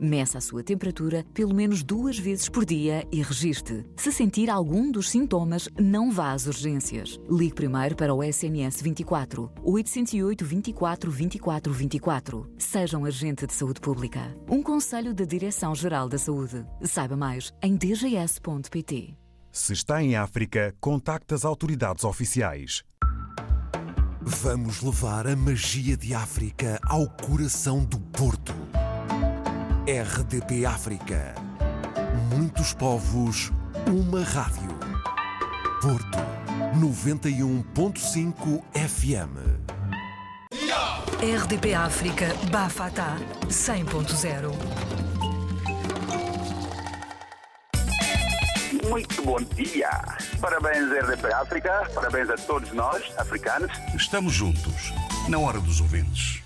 Meça 0.00 0.38
a 0.38 0.40
sua 0.40 0.62
temperatura 0.62 1.26
pelo 1.34 1.54
menos 1.54 1.82
duas 1.82 2.18
vezes 2.18 2.48
por 2.48 2.64
dia 2.64 3.06
e 3.12 3.20
registre. 3.20 3.84
Se 3.96 4.10
sentir 4.10 4.48
algum 4.48 4.90
dos 4.90 5.10
sintomas, 5.10 5.68
não 5.78 6.10
vá 6.10 6.32
às 6.32 6.46
urgências. 6.46 7.20
Ligue 7.28 7.54
primeiro 7.54 7.94
para 7.94 8.14
o 8.14 8.24
SNS 8.24 8.80
24 8.80 9.52
808 9.62 10.42
24 10.42 11.10
24 11.10 11.72
24. 11.72 12.50
Seja 12.56 12.96
um 12.96 13.04
agente 13.04 13.46
de 13.46 13.52
saúde 13.52 13.80
pública. 13.80 14.34
Um 14.48 14.62
conselho 14.62 15.12
da 15.12 15.24
Direção-Geral 15.24 16.08
da 16.08 16.16
Saúde. 16.16 16.64
Saiba 16.82 17.16
mais 17.16 17.52
em 17.62 17.76
dgs.pt. 17.76 19.14
Se 19.52 19.72
está 19.74 20.02
em 20.02 20.16
África, 20.16 20.74
contacte 20.80 21.34
as 21.34 21.44
autoridades 21.44 22.04
oficiais. 22.04 22.82
Vamos 24.22 24.80
levar 24.80 25.26
a 25.26 25.36
magia 25.36 25.96
de 25.96 26.14
África 26.14 26.78
ao 26.86 27.08
coração 27.08 27.84
do 27.84 27.98
Porto. 27.98 28.54
RDP 29.90 30.64
África. 30.66 31.34
Muitos 32.32 32.72
povos, 32.72 33.50
uma 33.88 34.22
rádio. 34.22 34.70
Porto 35.82 36.16
91.5 36.78 38.62
FM. 38.72 39.36
RDP 41.20 41.74
África, 41.74 42.26
Bafata 42.52 43.16
100.0. 43.48 44.52
Muito 48.88 49.22
bom 49.22 49.38
dia. 49.56 49.90
Parabéns, 50.40 50.88
RDP 51.02 51.34
África. 51.34 51.90
Parabéns 51.92 52.30
a 52.30 52.36
todos 52.36 52.70
nós, 52.70 53.02
africanos. 53.18 53.72
Estamos 53.96 54.32
juntos, 54.34 54.94
na 55.28 55.40
hora 55.40 55.58
dos 55.58 55.80
ouvintes. 55.80 56.39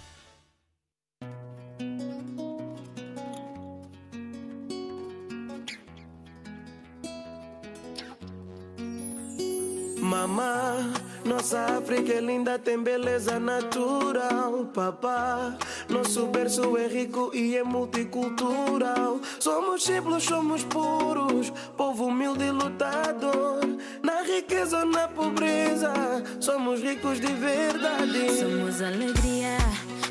Mamá, 10.14 10.92
nossa 11.24 11.79
África 11.79 12.12
é 12.12 12.20
linda, 12.20 12.57
tem 12.57 12.81
beleza 12.81 13.40
natural. 13.40 14.64
Papá, 14.72 15.59
nosso 15.88 16.29
berço 16.29 16.77
é 16.77 16.87
rico 16.87 17.33
e 17.35 17.57
é 17.57 17.64
multicultural. 17.64 19.20
Somos 19.40 19.83
simples, 19.83 20.22
somos 20.22 20.62
puros, 20.62 21.53
povo 21.77 22.07
humilde 22.07 22.44
e 22.44 22.50
lutador. 22.53 23.59
Na 24.05 24.22
riqueza 24.22 24.79
ou 24.79 24.87
na 24.87 25.09
pobreza, 25.09 25.92
somos 26.38 26.81
ricos 26.81 27.20
de 27.20 27.33
verdade. 27.33 28.38
Somos 28.38 28.81
alegria, 28.81 29.59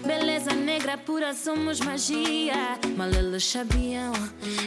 beleza 0.05 0.53
negra 0.53 0.97
pura, 0.97 1.33
somos 1.33 1.79
magia. 1.79 2.77
Mal 2.95 3.09
eles 3.09 3.45
sabiam, 3.45 4.13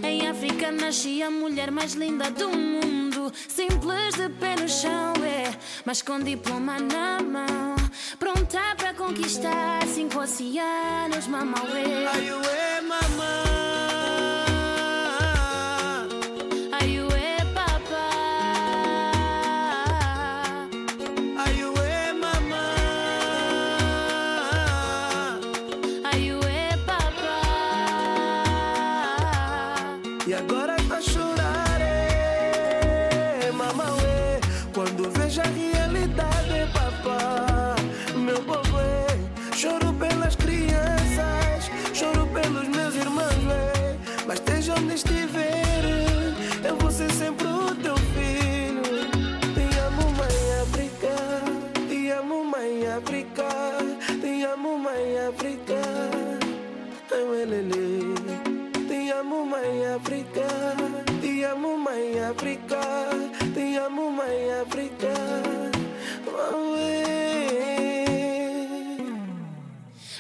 em 0.03 0.27
África 0.29 0.73
nascia 0.73 1.29
a 1.29 1.31
mulher 1.31 1.71
mais 1.71 1.95
linda 1.95 2.31
do 2.31 2.49
mundo. 2.51 3.33
Simples 3.49 4.15
de 4.15 4.29
pé 4.31 4.57
no 4.57 4.69
chão, 4.69 5.13
é, 5.25 5.55
mas 5.85 6.03
com 6.03 6.19
diploma 6.19 6.79
na 6.79 7.23
mão. 7.23 7.77
Pronta 8.19 8.75
para 8.77 8.95
conquistar 8.95 9.87
cinco 9.87 10.21
oceanos, 10.21 11.27
mamauê. 11.27 12.66
África. 62.31 62.81
Te 63.55 63.77
amo, 63.77 64.11
mãe 64.11 64.53
África. 64.63 65.13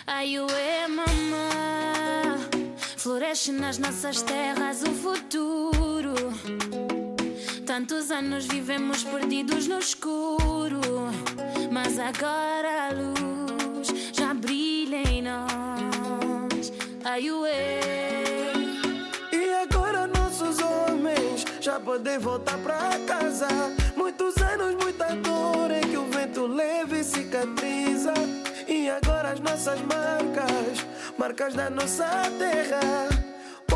Ai, 0.07 0.39
ué, 0.39 0.89
mamã. 0.89 2.39
Floresce 2.97 3.51
nas 3.53 3.79
nossas 3.79 4.23
terras 4.23 4.83
o 4.83 4.93
futuro. 4.93 6.15
Tantos 7.67 8.11
anos 8.11 8.47
vivemos 8.47 9.03
perdidos 9.03 9.67
no 9.67 9.79
escuro. 9.79 10.81
Mas 11.73 11.99
agora 11.99 12.89
a 12.89 12.93
luz 12.93 13.89
já 14.13 14.33
brilha 14.33 15.03
em 15.11 15.23
nós. 15.23 16.73
Ai, 17.05 17.31
já 21.67 21.81
podem 21.81 22.17
voltar 22.17 22.57
pra 22.59 22.79
casa. 23.09 23.49
Muitos 23.97 24.37
anos, 24.37 24.77
muita 24.77 25.07
dor 25.17 25.69
em 25.73 25.81
que 25.81 25.97
o 25.97 26.05
vento 26.05 26.47
leve 26.47 27.03
cicatriza. 27.03 28.15
E 28.69 28.89
agora 28.89 29.33
as 29.33 29.41
nossas 29.41 29.81
marcas, 29.81 30.87
marcas 31.19 31.55
da 31.55 31.69
nossa 31.69 32.07
terra. 32.39 33.09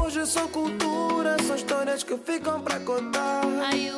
Hoje 0.01 0.25
são 0.25 0.47
cultura, 0.47 1.37
são 1.43 1.57
histórias 1.57 2.05
que 2.05 2.17
ficam 2.17 2.61
pra 2.63 2.79
contar. 2.79 3.43
Ai, 3.61 3.91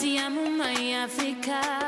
Te 0.00 0.18
amo, 0.18 0.50
mãe 0.50 0.96
África. 0.96 1.79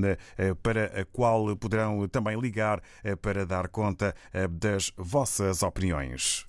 para 0.62 1.02
a 1.02 1.06
qual 1.06 1.56
poderão 1.56 2.08
também 2.08 2.40
ligar 2.40 2.82
para 3.22 3.46
dar 3.46 3.68
conta 3.68 4.16
das 4.50 4.92
vossas 4.98 5.62
opiniões. 5.64 6.46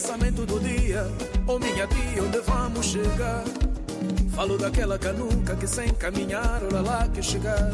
Pensamento 0.00 0.46
do 0.46 0.60
dia, 0.60 1.04
oh 1.48 1.58
minha 1.58 1.84
tia, 1.88 2.22
onde 2.22 2.40
vamos 2.42 2.86
chegar? 2.86 3.42
Falo 4.30 4.56
daquela 4.56 4.96
canuca 4.96 5.56
que 5.56 5.66
sem 5.66 5.92
caminhar, 5.94 6.62
olha 6.62 6.80
lá 6.82 7.08
que 7.08 7.20
chegar. 7.20 7.72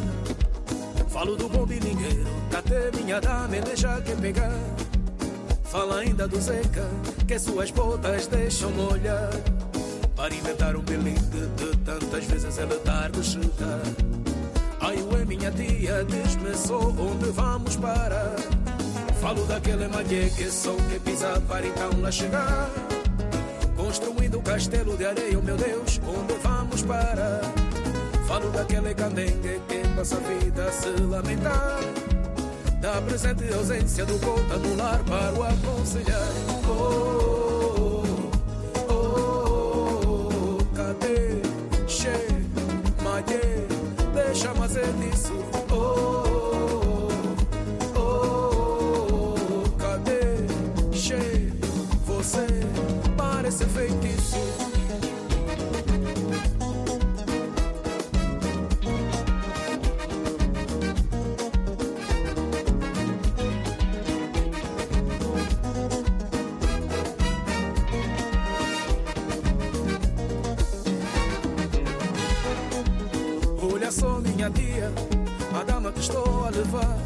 Falo 1.07 1.35
do 1.35 1.47
bom 1.47 1.67
bilingueiro, 1.67 2.25
até 2.51 2.89
minha 2.97 3.21
dama 3.21 3.61
deixa 3.63 4.01
que 4.01 4.15
pegar. 4.15 4.59
Fala 5.65 5.99
ainda 5.99 6.27
do 6.27 6.41
Zeca, 6.41 6.89
que 7.27 7.37
suas 7.37 7.69
botas 7.69 8.25
deixam 8.25 8.71
molhar. 8.71 9.29
Para 10.15 10.33
inventar 10.33 10.75
um 10.75 10.81
bilingue 10.81 11.47
de 11.55 11.77
tantas 11.85 12.25
vezes 12.25 12.57
ele 12.57 12.79
dar 12.83 13.11
de 13.11 13.23
chegar. 13.23 13.83
Ai, 14.81 14.97
ué, 15.13 15.25
minha 15.25 15.51
tia, 15.51 16.03
diz-me 16.03 16.57
só 16.57 16.79
onde 16.79 17.29
vamos 17.29 17.75
parar. 17.75 18.35
Falo 19.25 19.43
daquele 19.47 19.87
malhe 19.87 20.29
que 20.37 20.51
só 20.51 20.71
que 20.87 20.99
pisa 20.99 21.41
para 21.47 21.65
então 21.65 21.89
lá 21.99 22.11
chegar. 22.11 22.69
Construindo 23.75 24.37
um 24.37 24.41
castelo 24.43 24.95
de 24.95 25.03
areia, 25.03 25.39
oh 25.39 25.41
meu 25.41 25.57
Deus, 25.57 25.99
onde 26.07 26.35
vamos 26.43 26.83
parar? 26.83 27.41
Falo 28.27 28.51
daquele 28.51 28.93
candengue 28.93 29.59
que 29.67 29.81
passa 29.95 30.17
a 30.17 30.19
vida 30.19 30.65
a 30.65 30.71
se 30.71 30.89
lamentar. 31.01 31.79
Da 32.79 33.01
presente 33.01 33.51
ausência 33.51 34.05
do 34.05 34.15
gota 34.19 34.57
no 34.57 34.75
lar 34.75 35.03
para 35.05 35.33
o 35.33 35.41
aconselhar. 35.41 36.29
Oh, 36.69 38.03
oh, 38.87 38.91
oh, 38.91 40.29
oh, 40.29 40.75
cadê? 40.75 41.41
Che, 41.87 42.11
malhe, 43.01 43.65
deixa 44.13 44.53
mais 44.53 44.75
é 44.77 44.85
parece 53.45 53.65
feitiço. 53.65 54.37
Olha 73.61 73.91
só, 73.91 74.19
minha 74.21 74.49
tia, 74.49 74.91
a 75.53 75.63
dama 75.63 75.91
que 75.91 75.99
estou 75.99 76.45
a 76.45 76.49
levar. 76.49 76.97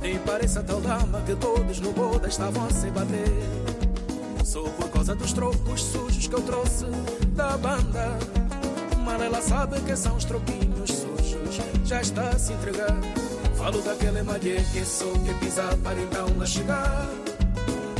Nem 0.00 0.18
parece 0.20 0.58
a 0.58 0.62
tal 0.62 0.80
dama 0.80 1.20
que 1.26 1.36
todos 1.36 1.78
no 1.80 1.92
boda 1.92 2.26
estavam 2.26 2.64
a 2.64 2.70
se 2.70 2.90
bater. 2.90 3.85
Só 4.46 4.62
por 4.62 4.88
causa 4.90 5.12
dos 5.16 5.32
trocos 5.32 5.82
sujos 5.82 6.28
que 6.28 6.34
eu 6.36 6.40
trouxe 6.40 6.84
da 7.34 7.58
banda. 7.58 8.16
Mas 9.04 9.20
ela 9.20 9.42
sabe 9.42 9.80
que 9.80 9.96
são 9.96 10.16
os 10.16 10.24
troquinhos 10.24 10.88
sujos, 10.88 11.60
já 11.84 12.00
está 12.00 12.28
a 12.28 12.38
se 12.38 12.52
entregar. 12.52 12.96
Falo 13.56 13.82
daquele 13.82 14.22
malhe 14.22 14.64
que 14.72 14.84
só 14.84 15.10
que 15.24 15.34
pisar 15.44 15.76
para 15.78 16.00
então 16.00 16.28
lá 16.38 16.46
chegar. 16.46 17.08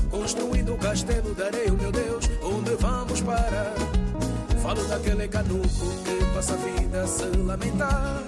Construindo 0.09 0.75
um 0.75 0.79
castelo 0.79 1.35
de 1.35 1.43
areia, 1.43 1.73
meu 1.73 1.91
Deus, 1.91 2.31
onde 2.41 2.77
vamos 2.77 3.21
parar? 3.23 3.75
Falo 4.63 4.85
daquele 4.85 5.27
canuco 5.27 5.67
que 6.05 6.33
passa 6.33 6.55
a 6.55 6.57
vida 6.59 7.03
a 7.03 7.07
se 7.09 7.25
lamentar. 7.39 8.23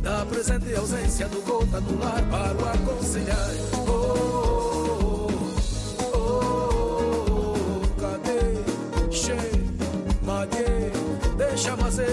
Da 0.00 0.24
presente 0.26 0.72
ausência 0.76 1.26
do 1.26 1.40
gota 1.42 1.80
no 1.80 1.98
lar 1.98 2.22
para 2.30 2.56
o 2.56 2.68
aconselhar. 2.68 3.50
Oh, 3.88 4.03
deixa 11.36 11.76
mais 11.76 11.98
é 11.98 12.06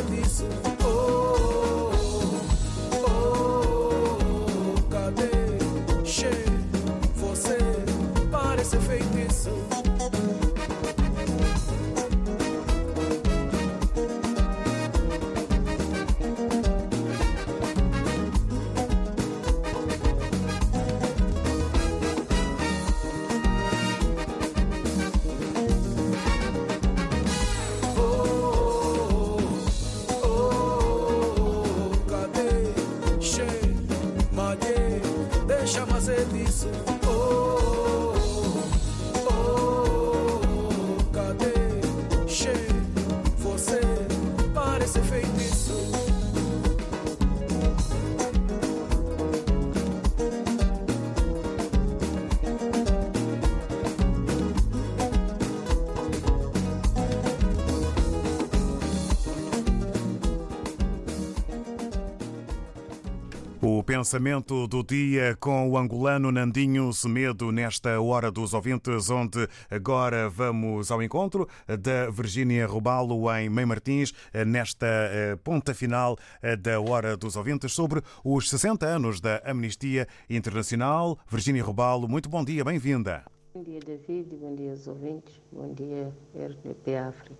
pensamento 63.92 64.68
do 64.70 64.82
dia 64.82 65.36
com 65.38 65.70
o 65.70 65.78
angolano 65.78 66.32
Nandinho 66.32 66.94
Semedo 66.94 67.52
nesta 67.52 68.00
hora 68.00 68.32
dos 68.32 68.54
ouvintes, 68.54 69.10
onde 69.10 69.46
agora 69.70 70.30
vamos 70.30 70.89
ao 70.89 71.04
encontro 71.04 71.46
da 71.68 72.10
Virgínia 72.10 72.66
Robalo 72.66 73.30
em 73.36 73.50
Mãe 73.50 73.66
Martins, 73.66 74.14
nesta 74.48 74.88
eh, 74.88 75.36
ponta 75.44 75.74
final 75.74 76.18
eh, 76.42 76.56
da 76.56 76.80
hora 76.80 77.18
dos 77.18 77.36
ouvintes, 77.36 77.74
sobre 77.74 78.02
os 78.24 78.50
60 78.50 78.86
anos 78.86 79.20
da 79.20 79.42
Amnistia 79.44 80.08
Internacional. 80.30 81.20
Virgínia 81.30 81.62
Robalo, 81.62 82.08
muito 82.08 82.30
bom 82.30 82.46
dia, 82.46 82.64
bem-vinda. 82.64 83.26
Bom 83.54 83.62
dia, 83.62 83.82
David, 83.82 84.34
bom 84.38 84.56
dia 84.56 84.72
aos 84.72 84.88
ouvintes, 84.88 85.42
bom 85.52 85.74
dia, 85.74 86.14
RDP 86.34 86.96
África. 86.96 87.36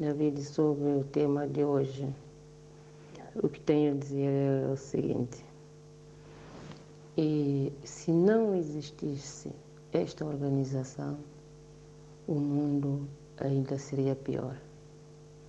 David, 0.00 0.42
sobre 0.42 0.88
o 0.88 1.04
tema 1.04 1.46
de 1.46 1.62
hoje, 1.62 2.12
o 3.42 3.48
que 3.48 3.60
tenho 3.60 3.92
a 3.92 3.96
dizer 3.96 4.30
é 4.30 4.72
o 4.72 4.76
seguinte: 4.76 5.44
e 7.16 7.72
se 7.84 8.10
não 8.10 8.54
existisse 8.54 9.50
esta 9.92 10.24
organização, 10.24 11.18
o 12.26 12.34
mundo 12.34 13.08
ainda 13.38 13.78
seria 13.78 14.14
pior. 14.14 14.56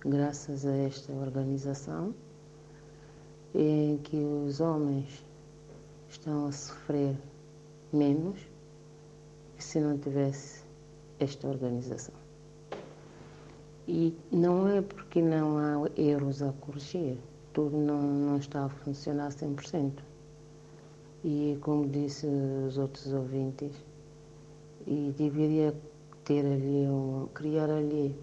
Graças 0.00 0.64
a 0.64 0.74
esta 0.74 1.12
organização, 1.12 2.14
em 3.54 3.98
que 3.98 4.16
os 4.16 4.60
homens 4.60 5.26
estão 6.08 6.46
a 6.46 6.52
sofrer 6.52 7.16
menos 7.92 8.38
se 9.58 9.80
não 9.80 9.98
tivesse 9.98 10.62
esta 11.18 11.48
organização. 11.48 12.14
E 13.86 14.16
não 14.30 14.68
é 14.68 14.80
porque 14.80 15.20
não 15.20 15.58
há 15.58 15.90
erros 16.00 16.42
a 16.42 16.52
corrigir, 16.52 17.18
tudo 17.52 17.76
não, 17.76 18.00
não 18.02 18.36
está 18.36 18.64
a 18.64 18.68
funcionar 18.68 19.30
100%. 19.30 19.92
E 21.24 21.58
como 21.60 21.88
disse 21.88 22.26
os 22.26 22.78
outros 22.78 23.12
ouvintes, 23.12 23.72
e 24.86 25.12
deveria 25.16 25.74
ter 26.24 26.46
ali, 26.46 26.86
um, 26.88 27.28
criar 27.34 27.70
ali 27.70 28.14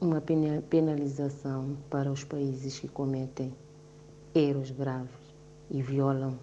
uma 0.00 0.22
penalização 0.68 1.76
para 1.88 2.10
os 2.10 2.24
países 2.24 2.78
que 2.78 2.88
cometem 2.88 3.52
erros 4.34 4.70
graves 4.70 5.10
e 5.70 5.82
violam 5.82 6.38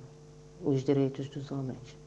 os 0.63 0.83
direitos 0.83 1.27
dos 1.29 1.51
homens. 1.51 1.97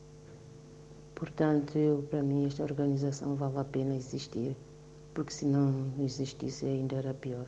Portanto, 1.14 1.76
eu, 1.76 2.02
para 2.10 2.22
mim, 2.22 2.46
esta 2.46 2.62
organização 2.62 3.34
vale 3.34 3.58
a 3.58 3.64
pena 3.64 3.94
existir, 3.94 4.56
porque 5.12 5.32
se 5.32 5.44
não 5.44 5.92
existisse 5.98 6.64
ainda 6.64 6.96
era 6.96 7.12
pior. 7.12 7.46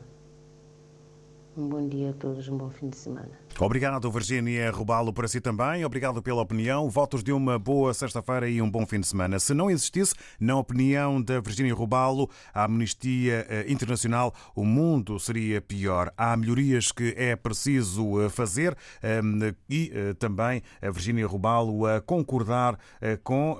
Um 1.55 1.69
bom 1.69 1.87
dia 1.87 2.09
a 2.09 2.13
todos, 2.13 2.47
um 2.47 2.57
bom 2.57 2.69
fim 2.71 2.89
de 2.89 2.97
semana. 2.97 3.29
Obrigado, 3.59 4.11
Virgínia 4.11 4.71
Robalo, 4.71 5.13
para 5.13 5.27
si 5.27 5.39
também. 5.39 5.85
Obrigado 5.85 6.19
pela 6.23 6.41
opinião. 6.41 6.89
Votos 6.89 7.23
de 7.23 7.31
uma 7.31 7.59
boa 7.59 7.93
sexta-feira 7.93 8.49
e 8.49 8.59
um 8.59 8.69
bom 8.69 8.83
fim 8.87 8.99
de 8.99 9.05
semana. 9.05 9.39
Se 9.39 9.53
não 9.53 9.69
existisse, 9.69 10.15
na 10.39 10.57
opinião 10.57 11.21
da 11.21 11.39
Virgínia 11.39 11.73
Robalo, 11.75 12.27
a 12.51 12.63
Amnistia 12.63 13.45
eh, 13.47 13.65
Internacional, 13.67 14.33
o 14.55 14.65
mundo 14.65 15.19
seria 15.19 15.61
pior. 15.61 16.11
Há 16.17 16.35
melhorias 16.35 16.91
que 16.91 17.13
é 17.15 17.35
preciso 17.35 18.19
eh, 18.21 18.29
fazer 18.29 18.75
ehm, 19.03 19.53
e 19.69 19.91
eh, 19.93 20.13
também 20.15 20.63
a 20.81 20.89
Virgínia 20.89 21.27
Robalo 21.27 21.85
a 21.85 22.01
concordar 22.01 22.79
com 23.23 23.57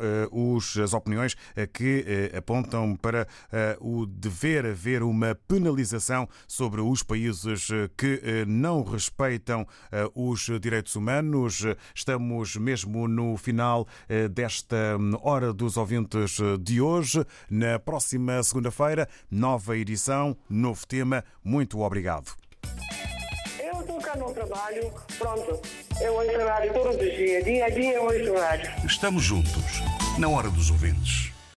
as 0.83 0.93
opiniões 0.93 1.35
que 1.73 2.31
apontam 2.35 2.95
para 2.95 3.27
o 3.79 4.05
dever 4.05 4.65
haver 4.65 5.03
uma 5.03 5.35
penalização 5.47 6.27
sobre 6.47 6.81
os 6.81 7.03
países 7.03 7.69
que 7.97 8.45
não 8.47 8.83
respeitam 8.83 9.65
os 10.13 10.49
direitos 10.59 10.95
humanos. 10.95 11.63
Estamos 11.93 12.55
mesmo 12.55 13.07
no 13.07 13.37
final 13.37 13.87
desta 14.31 14.97
hum, 14.99 15.11
Hora 15.21 15.53
dos 15.53 15.77
Ouvintes 15.77 16.37
de 16.61 16.81
hoje. 16.81 17.25
Na 17.49 17.79
próxima 17.79 18.41
segunda-feira, 18.43 19.07
nova 19.29 19.77
edição, 19.77 20.35
novo 20.49 20.85
tema. 20.87 21.23
Muito 21.43 21.79
obrigado. 21.81 22.31
Eu 23.59 23.81
estou 23.81 23.99
cá 23.99 24.15
no 24.15 24.33
trabalho, 24.33 24.91
pronto. 25.17 25.61
Eu 26.01 26.13
ouço 26.13 26.47
rádio 26.47 26.73
todos 26.73 26.95
os 26.95 27.17
dias, 27.17 27.43
dia 27.43 27.65
a 27.65 27.69
dia 27.69 27.93
eu 27.93 28.03
ouço 28.03 28.33
rádio. 28.35 28.71
Estamos 28.85 29.23
juntos, 29.23 29.81
na 30.17 30.29
Hora 30.29 30.49
dos 30.49 30.69
Ouvintes. 30.69 31.32